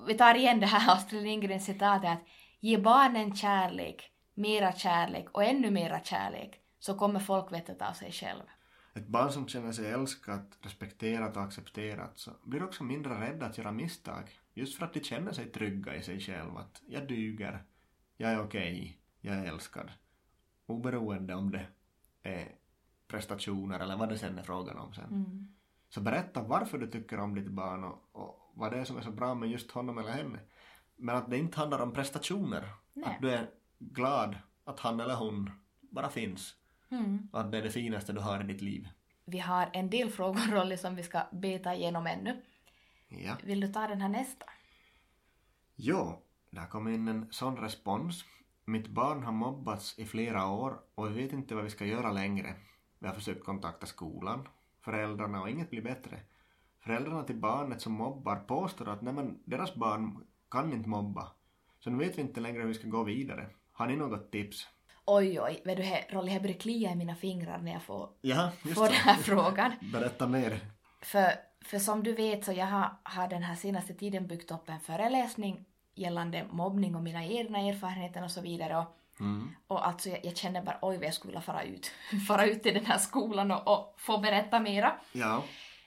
[0.07, 2.23] Vi tar igen det här Astrid Lindgrens citatet att
[2.61, 8.43] ge barnen kärlek, mera kärlek och ännu mera kärlek så kommer folkvettet av sig själv.
[8.95, 13.59] Ett barn som känner sig älskat, respekterat och accepterat så blir också mindre rädda att
[13.59, 14.41] göra misstag.
[14.55, 16.61] Just för att de känner sig trygga i sig själva.
[16.61, 17.65] Att jag duger,
[18.17, 19.91] jag är okej, jag är älskad.
[20.67, 21.67] Oberoende om det
[22.23, 22.55] är
[23.09, 25.05] prestationer eller vad det sen är frågan om sen.
[25.05, 25.55] Mm.
[25.89, 29.03] Så berätta varför du tycker om ditt barn och, och vad det är som är
[29.03, 30.39] så bra med just honom eller henne.
[30.97, 32.69] Men att det inte handlar om prestationer.
[32.93, 33.05] Nej.
[33.05, 36.55] Att du är glad att han eller hon bara finns.
[36.89, 37.29] Mm.
[37.33, 38.89] Och att det är det finaste du har i ditt liv.
[39.25, 42.43] Vi har en del frågor Rolly som vi ska beta igenom ännu.
[43.09, 43.37] Ja.
[43.45, 44.47] Vill du ta den här nästa?
[45.77, 46.23] Jo,
[46.57, 48.25] har kommit in en sån respons.
[48.69, 52.13] Mitt barn har mobbats i flera år och vi vet inte vad vi ska göra
[52.13, 52.55] längre.
[52.99, 54.49] Vi har försökt kontakta skolan,
[54.81, 56.21] föräldrarna och inget blir bättre.
[56.81, 61.33] Föräldrarna till barnet som mobbar påstår att nej deras barn kan inte mobba.
[61.79, 63.47] Så nu vet vi inte längre hur vi ska gå vidare.
[63.73, 64.67] Har ni något tips?
[65.05, 68.51] Oj, oj, vet du, Rolly, det börjar klia i mina fingrar när jag får, Ja,
[68.75, 69.73] får den här frågan.
[69.93, 70.61] Berätta mer.
[71.03, 71.33] För,
[71.65, 74.81] för som du vet så jag har, har den här senaste tiden byggt upp en
[74.81, 75.65] föreläsning
[75.99, 78.77] gällande mobbning och mina egna erfarenheter och så vidare.
[78.79, 79.51] Och, Mm.
[79.67, 81.91] och alltså jag, jag känner bara oj vad jag skulle vilja fara ut,
[82.29, 84.97] fara ut till den här skolan och, och få berätta mera.
[85.13, 85.43] Ja.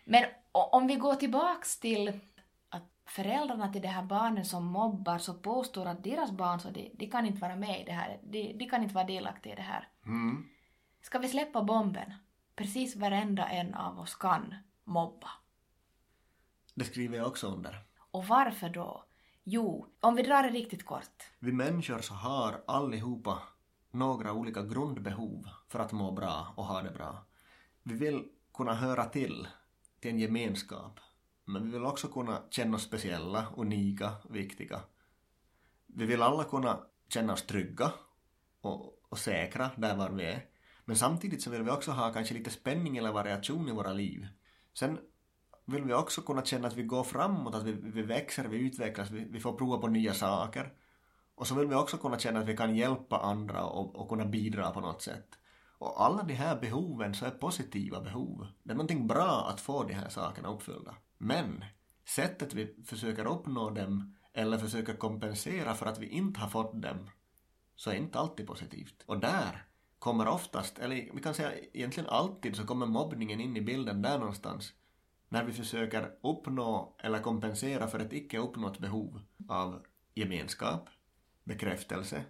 [0.05, 2.19] Men om vi går tillbaks till
[2.69, 6.91] att föräldrarna till de här barnen som mobbar så påstår att deras barn så de,
[6.93, 9.55] de kan inte vara med i det här, de, de kan inte vara delaktiga i
[9.55, 9.87] det här.
[10.05, 10.45] Mm.
[11.01, 12.13] Ska vi släppa bomben?
[12.55, 15.29] Precis varenda en av oss kan mobba.
[16.75, 17.75] Det skriver jag också under.
[18.11, 19.03] Och varför då?
[19.51, 21.23] Jo, om vi drar det riktigt kort.
[21.39, 23.41] Vi människor så har allihopa
[23.91, 27.25] några olika grundbehov för att må bra och ha det bra.
[27.83, 29.47] Vi vill kunna höra till,
[29.99, 30.99] till en gemenskap.
[31.45, 34.81] Men vi vill också kunna känna oss speciella, unika, viktiga.
[35.85, 37.91] Vi vill alla kunna känna oss trygga
[38.61, 40.45] och, och säkra där var vi är.
[40.85, 44.27] Men samtidigt så vill vi också ha kanske lite spänning eller variation i våra liv.
[44.73, 44.99] Sen
[45.69, 49.11] vill vi också kunna känna att vi går framåt, att vi, vi växer, vi utvecklas,
[49.11, 50.73] vi, vi får prova på nya saker.
[51.35, 54.25] Och så vill vi också kunna känna att vi kan hjälpa andra och, och kunna
[54.25, 55.39] bidra på något sätt.
[55.77, 58.47] Och alla de här behoven så är positiva behov.
[58.63, 60.95] Det är någonting bra att få de här sakerna uppfyllda.
[61.17, 61.65] Men
[62.05, 67.09] sättet vi försöker uppnå dem eller försöker kompensera för att vi inte har fått dem
[67.75, 69.03] så är inte alltid positivt.
[69.05, 69.65] Och där
[69.99, 74.19] kommer oftast, eller vi kan säga egentligen alltid, så kommer mobbningen in i bilden där
[74.19, 74.73] någonstans
[75.29, 80.89] när vi försöker uppnå eller kompensera för ett icke uppnått behov av gemenskap,
[81.43, 82.23] bekräftelse,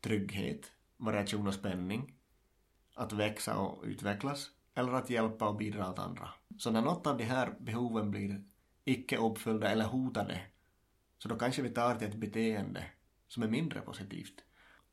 [0.00, 2.14] trygghet, variation och spänning,
[2.94, 6.28] att växa och utvecklas eller att hjälpa och bidra åt andra.
[6.58, 8.44] Så när något av de här behoven blir
[8.84, 10.40] icke uppfyllda eller hotade
[11.18, 12.84] så då kanske vi tar till ett beteende
[13.28, 14.44] som är mindre positivt.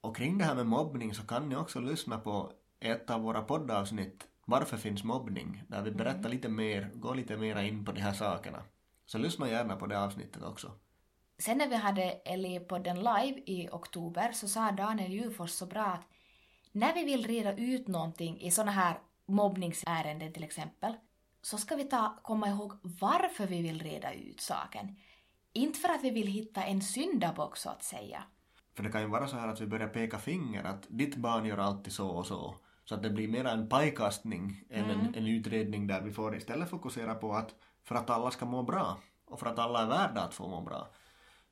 [0.01, 3.41] Och kring det här med mobbning så kan ni också lyssna på ett av våra
[3.41, 5.63] poddavsnitt varför finns mobbning?
[5.67, 6.31] Där vi berättar mm.
[6.31, 8.63] lite mer, går lite mer in på de här sakerna.
[9.05, 10.71] Så lyssna gärna på det avsnittet också.
[11.37, 16.07] Sen när vi hade Eli-podden live i oktober så sa Daniel Djurfors så bra att
[16.71, 20.93] när vi vill reda ut någonting i sådana här mobbningsärenden till exempel
[21.41, 24.95] så ska vi ta, komma ihåg varför vi vill reda ut saken.
[25.53, 28.23] Inte för att vi vill hitta en syndabock så att säga.
[28.73, 31.45] För det kan ju vara så här att vi börjar peka finger att ditt barn
[31.45, 32.55] gör alltid så och så.
[32.85, 34.99] Så att det blir mer en pajkastning än mm.
[34.99, 38.63] en, en utredning där vi får istället fokusera på att för att alla ska må
[38.63, 40.87] bra och för att alla är värda att få må bra.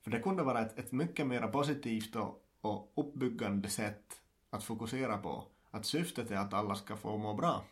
[0.00, 5.18] För det kunde vara ett, ett mycket mer positivt och, och uppbyggande sätt att fokusera
[5.18, 5.44] på.
[5.70, 7.64] Att syftet är att alla ska få må bra.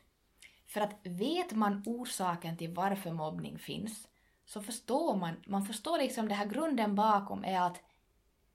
[0.67, 4.09] För att vet man orsaken till varför mobbning finns
[4.45, 7.83] så förstår man, man förstår liksom det här grunden bakom är att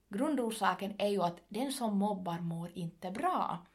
[0.09, 3.65] grundorsaken är ju att den som mobbar mår inte bra.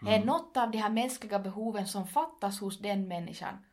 [0.00, 3.64] Det är något av de här mänskliga behoven som fattas hos den människan.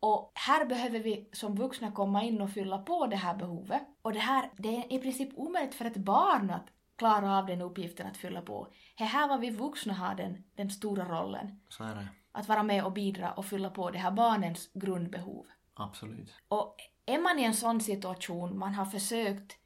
[0.00, 3.82] Och här behöver vi som vuxna komma in och fylla på det här behovet.
[4.02, 7.62] Och det här, det är i princip omöjligt för ett barn att klara av den
[7.62, 8.68] uppgiften att fylla på.
[8.98, 11.60] Det här var vi vuxna har den, den stora rollen.
[11.68, 12.08] Så är det.
[12.32, 15.46] Att vara med och bidra och fylla på det här barnens grundbehov.
[15.74, 16.34] Absolut.
[16.48, 19.56] Och är man i en sån situation, man har försökt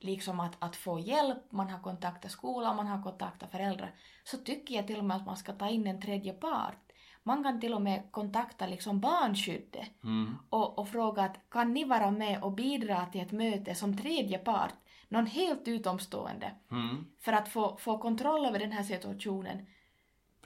[0.00, 4.74] liksom att, att få hjälp, man har kontaktat skolan, man har kontaktat föräldrar, så tycker
[4.74, 6.78] jag till och med att man ska ta in en tredje part.
[7.22, 10.34] Man kan till och med kontakta liksom barnskyddet mm.
[10.48, 14.38] och, och fråga att kan ni vara med och bidra till ett möte som tredje
[14.38, 14.74] part,
[15.08, 17.06] någon helt utomstående, mm.
[17.20, 19.66] för att få, få kontroll över den här situationen.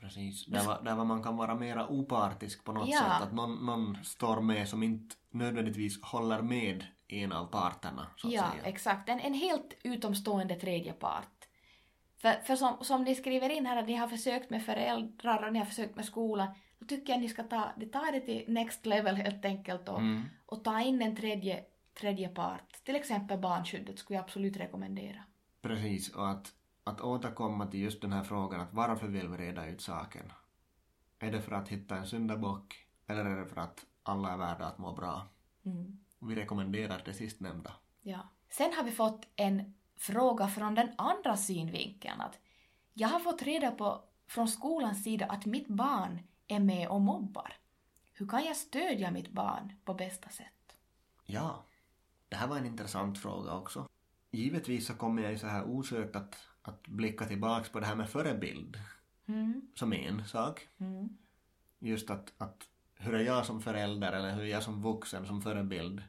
[0.00, 2.98] Precis, där var, där var man kan vara mera opartisk på något ja.
[2.98, 8.06] sätt, att någon, någon står med som inte nödvändigtvis håller med en av parterna.
[8.16, 8.64] Så att ja, säga.
[8.64, 9.08] exakt.
[9.08, 11.48] En, en helt utomstående tredje part.
[12.16, 15.52] För, för som, som ni skriver in här att ni har försökt med föräldrar och
[15.52, 18.44] ni har försökt med skolan, då tycker jag att ni ska ta, ta det till
[18.48, 20.22] next level helt enkelt och, mm.
[20.46, 21.64] och ta in en tredje,
[22.00, 22.84] tredje part.
[22.84, 25.24] Till exempel barnskyddet skulle jag absolut rekommendera.
[25.62, 26.52] Precis, och att,
[26.84, 30.32] att återkomma till just den här frågan att varför vill vi reda ut saken?
[31.18, 34.64] Är det för att hitta en syndabock eller är det för att alla är värda
[34.66, 35.26] att må bra?
[35.64, 35.98] Mm.
[36.20, 37.72] Vi rekommenderar det sistnämnda.
[38.02, 38.28] Ja.
[38.50, 42.20] Sen har vi fått en fråga från den andra synvinkeln.
[42.20, 42.38] Att
[42.94, 47.56] jag har fått reda på från skolans sida att mitt barn är med och mobbar.
[48.12, 50.76] Hur kan jag stödja mitt barn på bästa sätt?
[51.26, 51.64] Ja,
[52.28, 53.88] det här var en intressant fråga också.
[54.30, 57.96] Givetvis så kommer jag ju så här osökt att, att blicka tillbaks på det här
[57.96, 58.78] med förebild
[59.26, 59.62] mm.
[59.74, 60.68] som en sak.
[60.78, 61.16] Mm.
[61.78, 62.68] Just att, att
[63.00, 66.02] hur är jag som förälder eller hur är jag som vuxen som förebild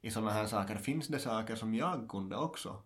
[0.00, 0.76] i sådana här saker?
[0.76, 2.82] Finns det saker som jag kunde också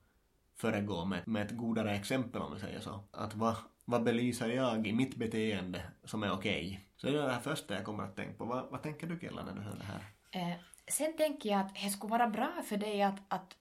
[0.57, 3.01] föregå med, med ett godare exempel om vi säger så?
[3.11, 6.67] Att vad, vad belyser jag i mitt beteende som är okej?
[6.67, 6.79] Okay?
[6.97, 8.45] Så det är det här första jag kommer att tänka på.
[8.45, 10.05] Vad, vad tänker du Killa när du hör det här?
[10.31, 10.57] Eh,
[10.89, 13.57] sen tänker jag att det skulle vara bra för dig att, att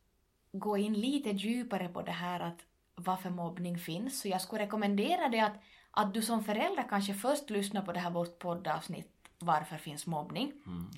[0.51, 4.21] gå in lite djupare på det här att varför mobbning finns.
[4.21, 5.55] Så jag skulle rekommendera dig att,
[5.91, 10.53] att du som förälder kanske först lyssnar på det här vårt poddavsnitt varför finns mobbning.
[10.65, 10.91] Mm.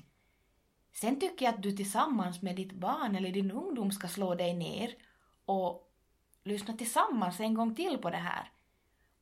[0.92, 4.54] Sen tycker jag att du tillsammans med ditt barn eller din ungdom ska slå dig
[4.54, 4.94] ner
[5.44, 5.92] och
[6.44, 8.50] lyssna tillsammans en gång till på det här.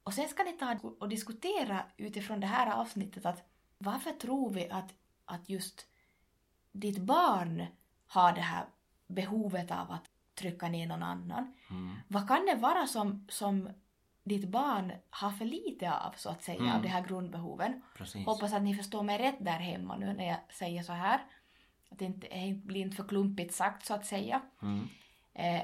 [0.02, 4.70] Och sen ska ni ta och diskutera utifrån det här avsnittet att varför tror vi
[4.70, 4.94] att,
[5.24, 5.86] att just
[6.72, 7.66] ditt barn
[8.06, 8.64] har det här
[9.06, 11.54] behovet av att trycka ner någon annan?
[11.70, 11.96] Mm.
[12.08, 13.68] Vad kan det vara som, som
[14.30, 16.72] ditt barn har för lite av, så att säga, mm.
[16.76, 17.82] av de här grundbehoven.
[17.96, 18.26] Precis.
[18.26, 21.20] Hoppas att ni förstår mig rätt där hemma nu när jag säger så här.
[21.90, 24.42] att det inte, det blir inte för klumpigt sagt så att säga.
[24.62, 24.88] Mm.
[25.34, 25.62] Eh,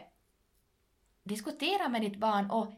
[1.25, 2.73] diskutera med ditt barn och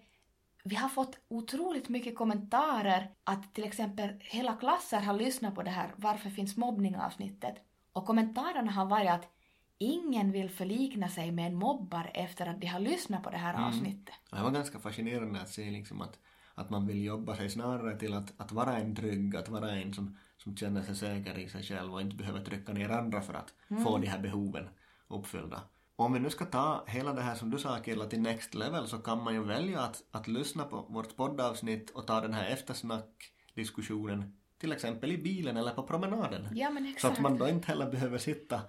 [0.65, 5.71] vi har fått otroligt mycket kommentarer att till exempel hela klasser har lyssnat på det
[5.71, 7.55] här Varför finns mobbning avsnittet
[7.93, 9.38] och kommentarerna har varit att
[9.79, 13.69] ingen vill förlikna sig med en mobbare efter att de har lyssnat på det här
[13.69, 14.15] avsnittet.
[14.31, 16.19] Och Det var ganska fascinerande att se liksom att,
[16.55, 19.95] att man vill jobba sig snarare till att, att vara en trygg, att vara en
[19.95, 23.35] som, som känner sig säker i sig själv och inte behöver trycka ner andra för
[23.35, 23.55] att
[23.85, 24.69] få de här behoven
[25.09, 25.63] uppfyllda.
[25.97, 28.87] Om vi nu ska ta hela det här som du sa Akilla till next level
[28.87, 32.47] så kan man ju välja att, att lyssna på vårt poddavsnitt och ta den här
[32.51, 36.49] eftersnackdiskussionen till exempel i bilen eller på promenaden.
[36.53, 38.61] Ja Så att man då inte heller behöver sitta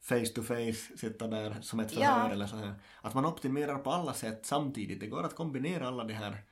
[0.00, 2.32] face to face, sitta där som ett förhör Ja.
[2.32, 2.74] eller så här.
[3.00, 5.00] Att man optimerar på alla sätt samtidigt.
[5.00, 6.42] Det går att kombinera alla de här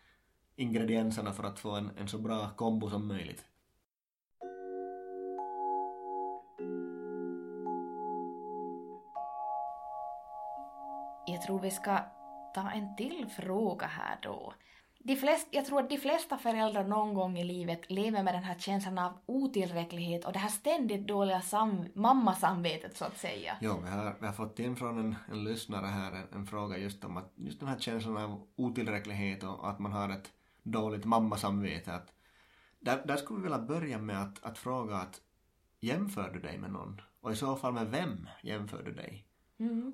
[0.57, 3.44] ingredienserna för att få en, en så bra kombo som möjligt.
[11.26, 11.99] Jag tror vi ska
[12.55, 14.55] ta en till fråga här då.
[15.07, 18.43] De flest, jag tror att de flesta föräldrar någon gång i livet lever med den
[18.43, 23.57] här känslan av otillräcklighet och det här ständigt dåliga sam, mammasamvetet så att säga.
[23.61, 26.79] Jo, vi har, vi har fått in från en, en lyssnare här en, en fråga
[26.79, 30.33] just om att just den här känslan av otillräcklighet och att man har ett
[30.63, 31.93] dåligt mammasamvete.
[31.95, 32.13] Att
[32.81, 35.21] där, där skulle vi vilja börja med att, att fråga att
[35.81, 37.01] jämför du dig med någon?
[37.21, 39.27] Och i så fall med vem jämför du dig?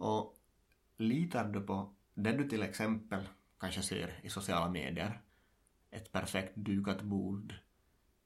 [0.00, 0.34] Och
[0.96, 3.28] litar du på det du till exempel
[3.62, 5.20] kanske ser i sociala medier?
[5.90, 7.54] Ett perfekt dukat bord,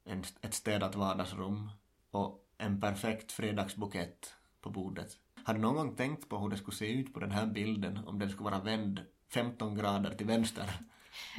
[0.05, 1.71] en, ett städat vardagsrum
[2.11, 5.19] och en perfekt fredagsbukett på bordet.
[5.45, 7.99] Har du någon gång tänkt på hur det skulle se ut på den här bilden
[8.07, 9.01] om den skulle vara vänd
[9.33, 10.71] 15 grader till vänster?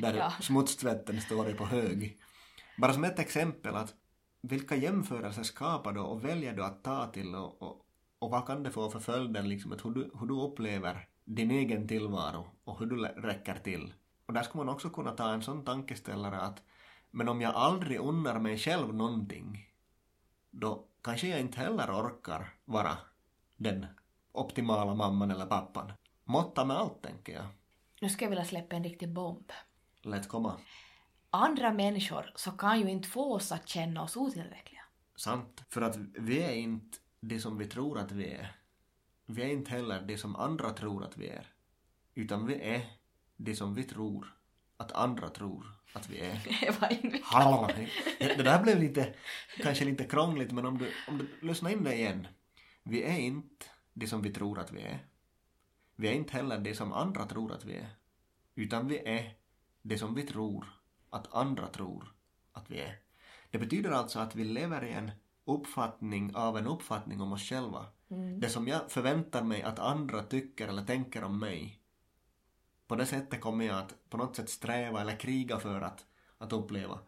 [0.02, 0.32] Där Ja.
[0.41, 2.18] smutstvätten står i på hög.
[2.78, 3.93] Bara som ett exempel att
[4.41, 7.86] vilka jämförelser skapar du och väljer du att ta till och, och,
[8.20, 11.51] och vad kan det få för följder liksom att hur du, hur du upplever din
[11.51, 13.93] egen tillvaro och hur du räcker till.
[14.25, 16.63] Och där skulle man också kunna ta en sån tankeställare att
[17.11, 19.69] men om jag aldrig unnar mig själv någonting
[20.51, 22.97] då kanske jag inte heller orkar vara
[23.55, 23.86] den
[24.32, 25.91] optimala mamman eller pappan.
[26.23, 27.45] Måtta med allt tänker jag.
[28.01, 29.51] Nu ska jag vilja släppa en riktig bomb.
[30.01, 30.59] Lätt komma.
[31.30, 34.82] Andra människor så kan ju inte få oss att känna oss otillräckliga.
[35.15, 35.63] Sant.
[35.69, 38.55] För att vi är inte det som vi tror att vi är.
[39.30, 41.47] Vi är inte heller det som andra tror att vi är.
[42.15, 42.86] Utan vi är
[43.36, 44.36] det som vi tror
[44.78, 46.47] att andra tror att vi är.
[47.23, 47.69] Hallå.
[48.19, 49.13] Det där blev lite,
[49.57, 52.28] kanske lite krångligt men om du, om du lyssnar in det igen.
[52.84, 54.99] Vi är inte det som vi tror att vi är.
[55.95, 57.89] Vi är inte heller det som andra tror att vi är.
[58.55, 59.34] Utan vi är
[59.82, 60.65] det som vi tror
[61.09, 62.13] att andra tror
[62.51, 62.99] att vi är.
[63.51, 65.11] Det betyder alltså att vi lever i en
[65.45, 67.86] uppfattning av en uppfattning om oss själva.
[68.39, 71.82] Det som jag förväntar mig att andra tycker eller tänker om mig.
[72.88, 76.05] På det sättet kommer jag att på något sätt sträva eller kriga för att,
[76.38, 76.99] att uppleva.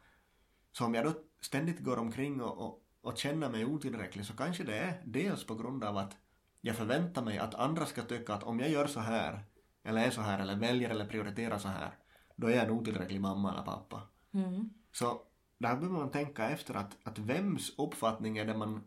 [0.71, 4.63] Så om jag då ständigt går omkring och, och, och känner mig otillräcklig så kanske
[4.63, 6.17] det är dels på grund av att
[6.61, 9.43] jag förväntar mig att andra ska tycka att om jag gör så här
[9.83, 11.97] eller är så här eller väljer eller prioriterar så här
[12.35, 14.01] då är jag en otillräcklig mamma eller pappa.
[14.33, 14.69] Mm.
[14.91, 15.21] Så
[15.57, 18.83] där behöver man tänka efter att, att vems uppfattning är det man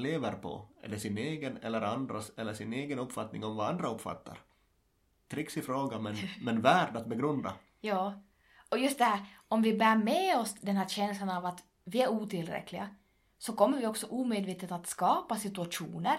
[0.00, 0.68] lever på?
[0.82, 4.38] Är det sin egen eller andras eller sin egen uppfattning om vad andra uppfattar?
[5.28, 7.52] Trixig fråga men, men värd att begrunda.
[7.80, 8.22] Ja.
[8.68, 12.02] Och just det här, om vi bär med oss den här känslan av att vi
[12.02, 12.88] är otillräckliga
[13.38, 16.16] så kommer vi också omedvetet att skapa situationer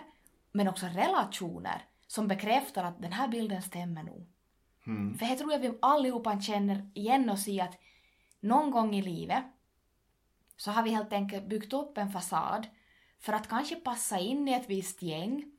[0.52, 4.28] men också relationer som bekräftar att den här bilden stämmer nog.
[4.86, 5.18] Mm.
[5.18, 7.78] För jag tror att vi allihopa känner igen oss i att
[8.40, 9.44] någon gång i livet
[10.58, 12.68] så har vi helt enkelt byggt upp en fasad
[13.22, 15.52] för att kanske passa in i ett visst gäng.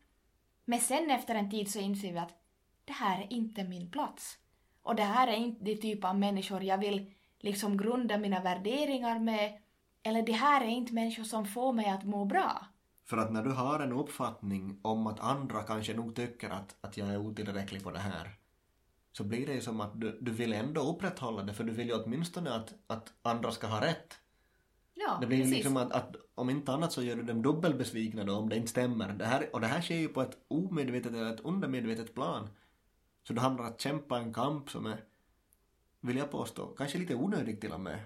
[0.65, 2.35] Men sen efter en tid så inser vi att
[2.85, 4.39] det här är inte min plats.
[4.83, 9.19] Och det här är inte det typ av människor jag vill liksom grunda mina värderingar
[9.19, 9.59] med.
[10.03, 12.67] Eller det här är inte människor som får mig att må bra.
[13.05, 16.97] För att när du har en uppfattning om att andra kanske nog tycker att, att
[16.97, 18.31] jag är otillräcklig på det här
[19.13, 21.89] så blir det ju som att du, du vill ändå upprätthålla det för du vill
[21.89, 24.19] ju åtminstone att, att andra ska ha rätt.
[24.95, 25.55] Ja, Det blir precis.
[25.55, 28.71] liksom att, att om inte annat så gör du dem dubbelbesvikna då om det inte
[28.71, 29.13] stämmer.
[29.13, 32.49] Det här, och det här sker ju på ett omedvetet eller ett undermedvetet plan.
[33.23, 35.05] Så du hamnar att kämpa en kamp som är,
[36.01, 38.01] vill jag påstå, kanske lite onödig till och med.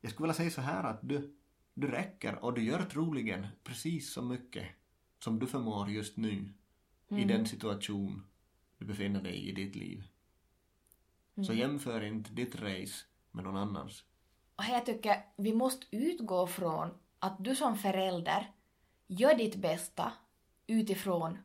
[0.00, 1.36] Jag skulle vilja säga så här att du,
[1.74, 4.66] du räcker och du gör troligen precis så mycket
[5.18, 6.48] som du förmår just nu
[7.08, 8.24] i den situation
[8.78, 10.04] du befinner dig i i ditt liv.
[11.46, 14.04] Så jämför inte ditt race med någon annans.
[14.58, 18.50] Och jag tycker vi måste utgå från att du som förälder
[19.06, 20.12] gör ditt bästa
[20.66, 21.38] utifrån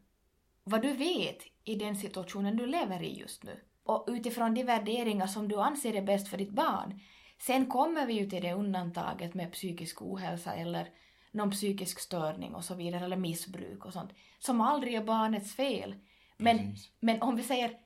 [0.64, 3.60] vad du vet i den situationen du lever i just nu.
[3.84, 7.00] Och utifrån de värderingar som du anser är bäst för ditt barn.
[7.40, 10.90] Sen kommer vi ju till det undantaget med psykisk ohälsa eller
[11.32, 15.96] någon psykisk störning och så vidare, eller missbruk och sånt, som aldrig är barnets fel.
[16.38, 16.92] Men, Precis.
[17.00, 17.78] men om vi säger,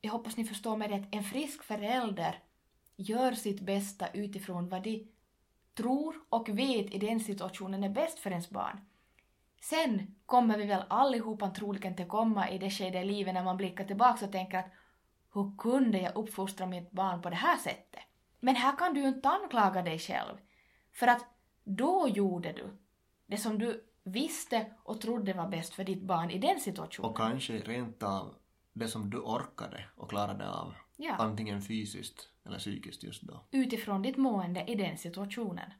[0.00, 2.42] jag hoppas ni förstår mig rätt, en frisk förälder
[2.96, 5.08] gör sitt bästa utifrån vad de
[5.74, 8.80] tror och vet i den situationen är bäst för ens barn.
[9.60, 13.56] Sen kommer vi väl allihopa troligen till komma i det skede i livet när man
[13.56, 14.72] blickar tillbaka och tänker att
[15.32, 18.02] hur kunde jag uppfostra mitt barn på det här sättet?
[18.40, 20.36] Men här kan du ju inte anklaga dig själv.
[20.92, 21.24] För att
[21.64, 22.78] då gjorde du
[23.26, 27.10] det som du visste och trodde var bäst för ditt barn i den situationen.
[27.10, 28.34] Och kanske rent av
[28.72, 30.74] det som du orkade och klarade av.
[30.96, 31.14] Ja.
[31.16, 33.40] Antingen fysiskt eller psykiskt just då.
[33.50, 35.70] Utifrån ditt mående i den situationen.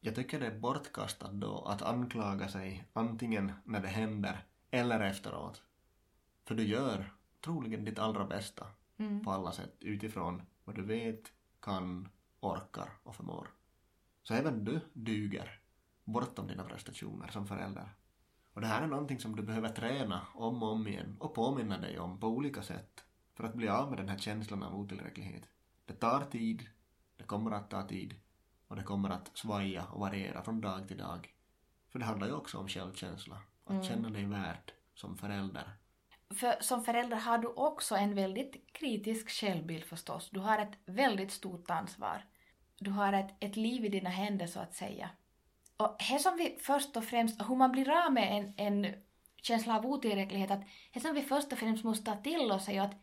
[0.00, 5.62] Jag tycker det är bortkastat då att anklaga sig antingen när det händer eller efteråt.
[6.44, 8.66] För du gör troligen ditt allra bästa
[8.98, 9.24] Mm.
[9.24, 12.08] på alla sätt utifrån vad du vet, kan,
[12.40, 13.48] orkar och förmår.
[14.22, 15.60] Så även du duger
[16.04, 17.88] bortom dina prestationer som förälder.
[18.52, 21.78] Och det här är någonting som du behöver träna om och om igen och påminna
[21.78, 23.04] dig om på olika sätt
[23.40, 25.42] för att bli av med den här känslan av otillräcklighet.
[25.86, 26.68] Det tar tid,
[27.16, 28.14] det kommer att ta tid
[28.68, 31.34] och det kommer att svaja och variera från dag till dag.
[31.92, 35.70] För det handlar ju också om självkänsla, att känna dig värd som förälder.
[36.34, 40.30] För som förälder har du också en väldigt kritisk självbild förstås.
[40.30, 42.24] Du har ett väldigt stort ansvar.
[42.78, 45.10] Du har ett, ett liv i dina händer så att säga.
[45.76, 48.94] Och det som vi först och främst, hur man blir av med en, en
[49.42, 50.62] känsla av otillräcklighet, att
[50.92, 52.94] det som vi först och främst måste ta till oss är ju att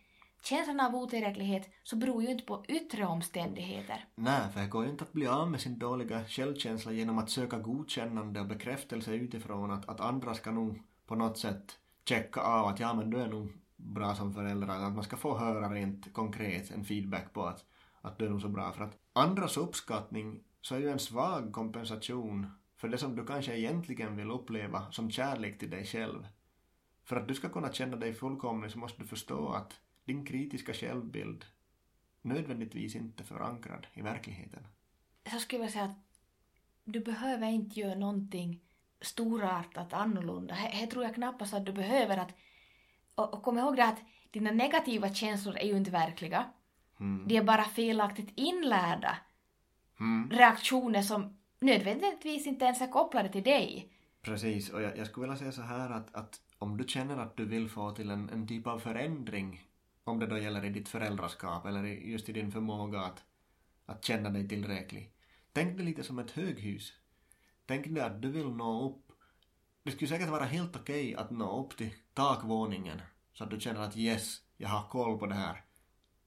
[0.41, 4.05] känslan av otillräcklighet så beror ju inte på yttre omständigheter.
[4.15, 7.29] Nej, för det går ju inte att bli av med sin dåliga självkänsla genom att
[7.29, 12.65] söka godkännande och bekräftelse utifrån att, att andra ska nog på något sätt checka av
[12.65, 16.13] att ja men du är nog bra som förälder, att man ska få höra rent
[16.13, 17.65] konkret en feedback på att,
[18.01, 18.71] att du är nog så bra.
[18.71, 23.57] För att andras uppskattning så är ju en svag kompensation för det som du kanske
[23.57, 26.27] egentligen vill uppleva som kärlek till dig själv.
[27.03, 30.73] För att du ska kunna känna dig fullkomlig så måste du förstå att din kritiska
[30.73, 31.45] självbild
[32.21, 34.67] nödvändigtvis inte förankrad i verkligheten.
[35.31, 35.97] Så skulle jag säga att
[36.83, 38.61] du behöver inte göra någonting
[39.01, 40.55] storartat annorlunda.
[40.55, 42.17] Det, tror jag knappast att du behöver.
[42.17, 42.33] Att,
[43.15, 43.99] och, och kom ihåg det att
[44.31, 46.45] dina negativa känslor är ju inte verkliga.
[46.99, 47.27] Mm.
[47.27, 49.17] De är bara felaktigt inlärda
[49.99, 50.29] Mm.
[50.29, 53.93] reaktioner som nödvändigtvis inte ens är kopplade till dig.
[54.21, 57.37] Precis, och jag, jag skulle vilja säga så här att, att om du känner att
[57.37, 59.66] du vill få till en, en typ av förändring,
[60.07, 63.23] om det då gäller i ditt föräldraskap eller just i din förmåga att,
[63.85, 65.11] att känna dig tillräcklig.
[65.53, 66.93] Tänk dig lite som ett höghus.
[67.65, 69.11] Tänk dig att du vill nå upp.
[69.83, 73.01] Det skulle säkert vara helt okej att nå upp till takvåningen
[73.33, 75.65] så att du känner att yes, jag har koll på det här.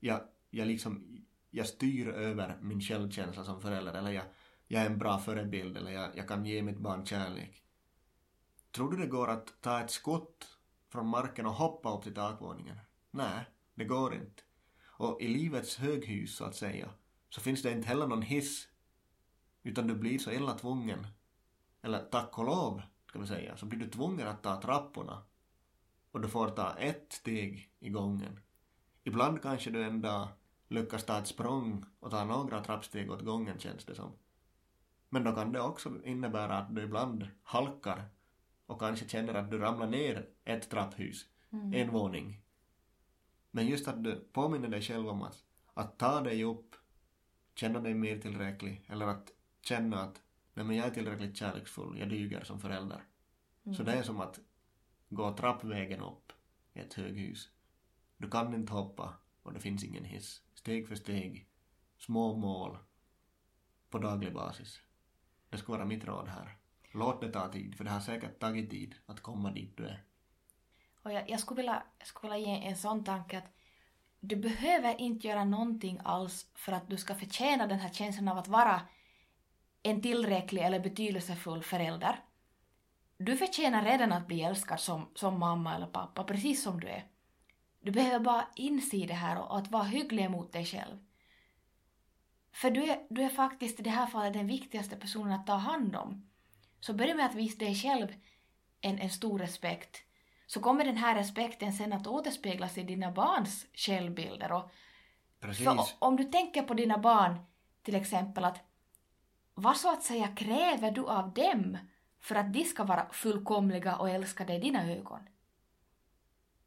[0.00, 0.20] Jag,
[0.50, 4.24] jag liksom, jag styr över min självkänsla som förälder eller jag,
[4.66, 7.62] jag är en bra förebild eller jag, jag kan ge mitt barn kärlek.
[8.70, 10.58] Tror du det går att ta ett skott
[10.88, 12.76] från marken och hoppa upp till takvåningen?
[13.10, 13.44] Nej,
[13.74, 14.42] det går inte.
[14.86, 16.90] Och i livets höghus, så att säga,
[17.28, 18.68] så finns det inte heller någon hiss.
[19.62, 21.06] Utan du blir så illa tvungen,
[21.82, 25.22] eller tack och lov, ska vi säga, så blir du tvungen att ta trapporna.
[26.10, 28.40] Och du får ta ett steg i gången.
[29.04, 30.28] Ibland kanske du en dag
[30.68, 34.12] lyckas ta ett språng och ta några trappsteg åt gången, känns det som.
[35.08, 38.08] Men då kan det också innebära att du ibland halkar
[38.66, 41.26] och kanske känner att du ramlar ner ett trapphus,
[41.74, 42.42] en våning.
[43.50, 45.44] Men just att du påminner dig själv om att,
[45.74, 46.76] att ta dig upp,
[47.54, 49.32] känna dig mer tillräcklig eller att
[49.62, 50.22] känna att
[50.54, 53.04] nej men jag är tillräckligt kärleksfull, jag duger som förälder.
[53.76, 54.40] Så det är som att
[55.08, 56.32] gå trappvägen upp
[56.74, 57.50] i ett höghus.
[58.16, 60.42] Du kan inte hoppa och det finns ingen hiss.
[60.54, 61.48] Steg för steg,
[61.98, 62.78] små mål
[63.90, 64.80] på daglig basis.
[65.50, 66.56] Det skulle vara mitt råd här.
[66.92, 70.04] Låt det ta tid, för det har säkert tagit tid att komma dit du är.
[71.02, 73.52] Och jag, jag, skulle vilja, jag skulle vilja ge en sån tanke att
[74.20, 78.38] du behöver inte göra någonting alls för att du ska förtjäna den här känslan av
[78.38, 78.80] att vara
[79.82, 82.24] en tillräcklig eller betydelsefull förälder.
[83.16, 87.06] Du förtjänar redan att bli älskad som, som mamma eller pappa, precis som du är.
[87.80, 90.98] Du behöver bara inse det här och att vara hygglig mot dig själv.
[92.52, 95.54] För du är, du är faktiskt i det här fallet den viktigaste personen att ta
[95.54, 96.28] hand om.
[96.80, 98.14] Så börja med att visa dig själv
[98.80, 100.02] en, en stor respekt.
[100.50, 104.52] Så kommer den här respekten sen att återspeglas i dina barns självbilder.
[104.52, 104.70] Och
[105.40, 105.64] Precis.
[105.64, 107.38] för om du tänker på dina barn,
[107.82, 108.60] till exempel att
[109.54, 111.78] vad så att säga kräver du av dem
[112.20, 115.20] för att de ska vara fullkomliga och älskade i dina ögon?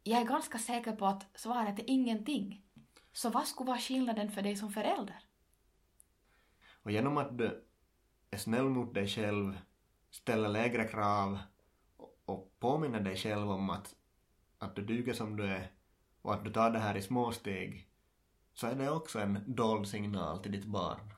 [0.04, 2.66] Jag är ganska säker på att svaret är ingenting.
[3.14, 5.20] Så vad skulle vara skillnaden för dig som förälder?
[6.84, 7.66] Och genom att du
[8.32, 9.58] är snäll mot dig själv,
[10.12, 11.40] ställer lägre krav
[12.26, 13.96] och- påminner dig själv om att,
[14.58, 15.72] att du duger som du är
[16.22, 17.90] och att du tar det här i små steg
[18.54, 21.14] så är det också en dold signal till ditt barn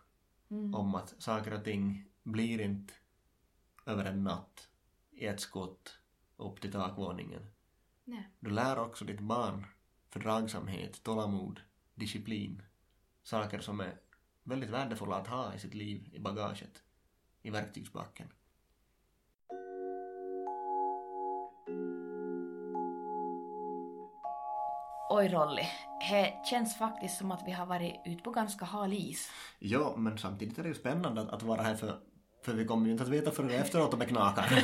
[0.75, 2.93] om att saker och ting blir inte
[3.85, 4.69] över en natt
[5.11, 5.99] i ett skott
[6.37, 7.51] upp till takvåningen.
[8.03, 8.29] Nej.
[8.39, 9.65] Du lär också ditt barn
[10.09, 11.61] fördragsamhet, tålamod,
[11.95, 12.61] disciplin.
[13.23, 13.99] Saker som är
[14.43, 16.83] väldigt värdefulla att ha i sitt liv i bagaget,
[17.41, 18.27] i verktygsbacken.
[25.09, 25.63] Oj Rolly,
[26.09, 29.31] det känns faktiskt som att vi har varit ute på ganska hal is.
[29.59, 31.99] Ja, men samtidigt är det ju spännande att, att vara här för,
[32.45, 34.63] för vi kommer ju inte att veta förrän efteråt om det knakar.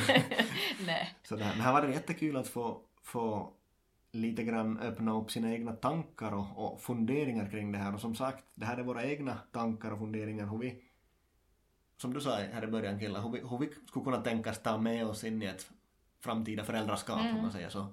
[0.86, 1.14] Nej.
[1.22, 3.52] Så det, här, det har varit jättekul att få, få
[4.12, 7.94] lite grann öppna upp sina egna tankar och, och funderingar kring det här.
[7.94, 10.82] Och som sagt, det här är våra egna tankar och funderingar hur vi,
[11.96, 14.78] som du sa här i början Killa, hur vi, hur vi skulle kunna tänkas ta
[14.78, 15.70] med oss in i ett
[16.20, 17.86] framtida föräldraskap om man säger så.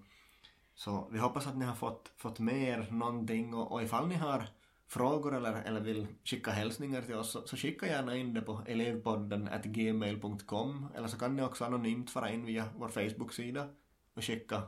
[0.79, 4.15] Så vi hoppas att ni har fått, fått med er någonting och, och ifall ni
[4.15, 4.43] har
[4.87, 8.61] frågor eller, eller vill skicka hälsningar till oss så, så skicka gärna in det på
[8.67, 13.67] elevpodden at gmail.com eller så kan ni också anonymt fara in via vår Facebook-sida
[14.13, 14.61] och skicka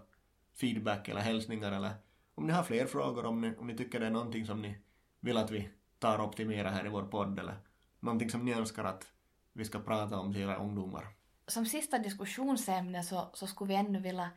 [0.59, 1.91] feedback eller hälsningar eller
[2.35, 4.77] om ni har fler frågor om ni, om ni tycker det är någonting som ni
[5.19, 7.55] vill att vi tar och optimerar här i vår podd eller
[7.99, 9.07] någonting som ni önskar att
[9.53, 11.07] vi ska prata om till era ungdomar.
[11.47, 14.29] Som sista diskussionsämne så, så skulle vi ännu vilja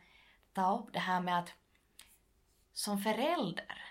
[0.53, 1.49] ta upp det här med att
[2.75, 3.83] som förälder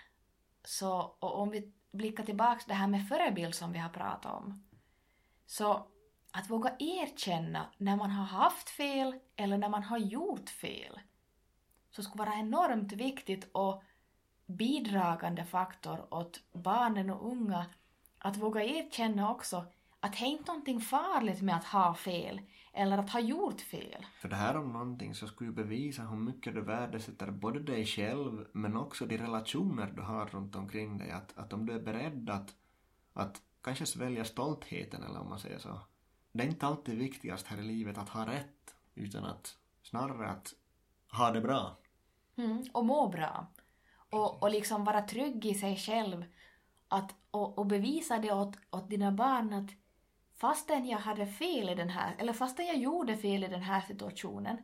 [0.63, 4.63] så, och om vi blickar tillbaka det här med förebild som vi har pratat om,
[5.45, 5.87] så
[6.31, 10.99] att våga erkänna när man har haft fel eller när man har gjort fel,
[11.91, 13.83] så skulle vara enormt viktigt och
[14.45, 17.65] bidragande faktor åt barnen och unga
[18.17, 19.65] att våga erkänna också
[20.05, 22.41] att det är inte någonting farligt med att ha fel
[22.73, 24.05] eller att ha gjort fel.
[24.19, 27.85] För det här om någonting så skulle ju bevisa hur mycket du värdesätter både dig
[27.85, 31.11] själv men också de relationer du har runt omkring dig.
[31.11, 32.55] Att, att om du är beredd att,
[33.13, 35.79] att kanske svälja stoltheten eller om man säger så.
[36.31, 40.53] Det är inte alltid viktigast här i livet att ha rätt utan att snarare att
[41.11, 41.77] ha det bra.
[42.35, 43.47] Mm, och må bra.
[44.09, 46.25] Och, och liksom vara trygg i sig själv.
[46.87, 49.71] Att, och, och bevisa det åt, åt dina barn att
[50.35, 53.81] fastän jag hade fel i den här, eller fastän jag gjorde fel i den här
[53.81, 54.57] situationen,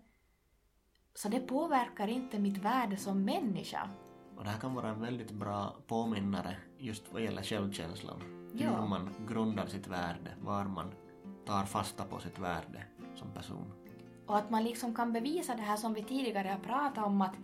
[1.14, 3.90] så det påverkar inte mitt värde som människa.
[4.38, 8.22] Och det här kan vara en väldigt bra påminnare just vad gäller självkänslan.
[8.54, 8.70] Ja.
[8.70, 10.94] Hur man grundar sitt värde, var man
[11.46, 12.84] tar fasta på sitt värde
[13.16, 13.72] som person.
[14.28, 17.36] Och att man liksom kan bevisa det här som vi tidigare har pratat om att,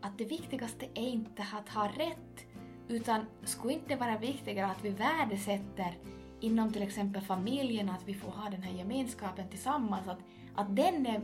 [0.00, 2.46] att det viktigaste är inte att ha rätt
[2.88, 5.98] utan skulle inte vara viktigare att vi värdesätter
[6.40, 10.18] inom till exempel familjen att vi får ha den här gemenskapen tillsammans att,
[10.54, 11.20] att den är,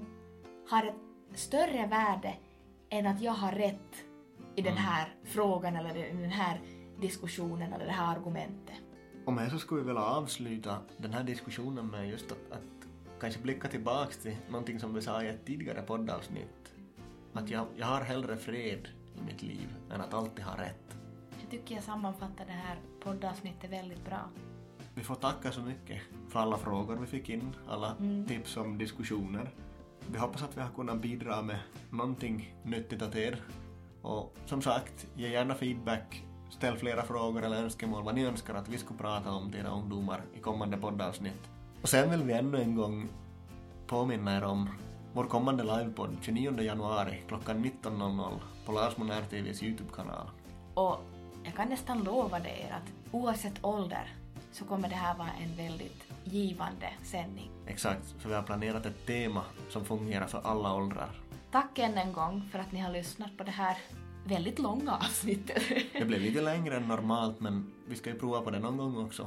[0.68, 0.94] har ett
[1.38, 2.34] större värde
[2.90, 4.04] än att jag har rätt
[4.56, 6.60] i den här frågan eller i den här
[7.00, 8.76] diskussionen eller det här argumentet.
[9.24, 12.88] Och med så skulle vi vilja avsluta den här diskussionen med just att, att
[13.20, 16.74] kanske blicka tillbaks till någonting som vi sa i ett tidigare poddavsnitt.
[17.32, 18.88] Att jag, jag har hellre fred
[19.20, 20.96] i mitt liv än att alltid ha rätt.
[21.40, 24.30] Jag tycker jag sammanfattar det här poddavsnittet väldigt bra.
[24.94, 27.96] Vi får tacka så mycket för alla frågor vi fick in, alla
[28.28, 29.50] tips om diskussioner.
[30.06, 31.58] Vi hoppas att vi har kunnat bidra med
[31.90, 33.42] någonting nyttigt åt er.
[34.02, 38.68] Och som sagt, ge gärna feedback, ställ flera frågor eller önskemål vad ni önskar att
[38.68, 41.50] vi ska prata om till era ungdomar i kommande poddavsnitt.
[41.82, 43.08] Och sen vill vi ännu en gång
[43.86, 44.68] påminna er om
[45.12, 50.30] vår kommande livepodd 29 januari klockan 19.00 på Lars Monär TVs YouTube-kanal.
[50.74, 51.00] Och
[51.44, 54.21] jag kan nästan lova er att oavsett ålder
[54.52, 57.50] så kommer det här vara en väldigt givande sändning.
[57.66, 61.10] Exakt, för vi har planerat ett tema som fungerar för alla åldrar.
[61.50, 63.76] Tack än en gång för att ni har lyssnat på det här
[64.24, 65.62] väldigt långa avsnittet.
[65.92, 69.04] Det blev lite längre än normalt men vi ska ju prova på det någon gång
[69.04, 69.26] också.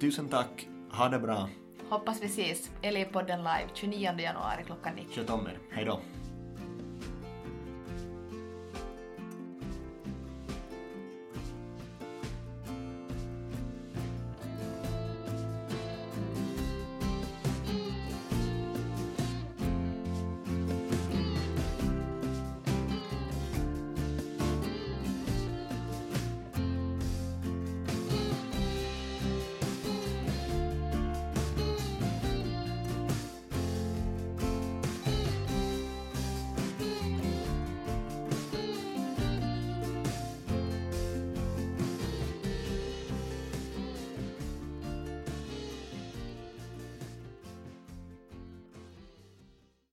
[0.00, 1.48] Tusen tack, ha det bra,
[1.88, 2.70] Hoppas vi ses.
[2.82, 5.14] Elevpodden live 29 januari klockan 19.
[5.14, 6.00] sköt om er, hejdå.